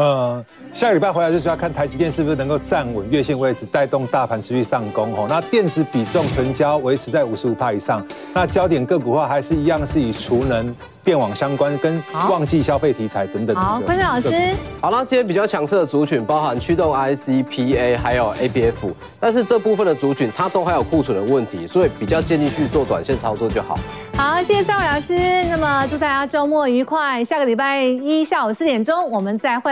[0.00, 0.42] 呃，
[0.72, 5.28] 下个礼拜回来就是要看台积电是不是能够站稳月线位置，带动大盘持续上攻吼。
[5.28, 10.74] 那电子比重成交维持在五十五趴以上，那焦点个股的话还是一样是以储能、
[11.04, 13.54] 电网相关跟旺季消费题材等等。
[13.54, 14.30] 好，昆山老师。
[14.80, 23.78] 好了，今天比较强势的族群包含驱动 IC、PA 还有 ABF，但是这部分的族群它都还有库存的问题，所以比较建议去做短线操作就好。
[24.16, 25.14] 好，谢谢三位老师。
[25.50, 29.68] 那么祝大家周末愉快，下个礼拜一下午四点钟我们再会。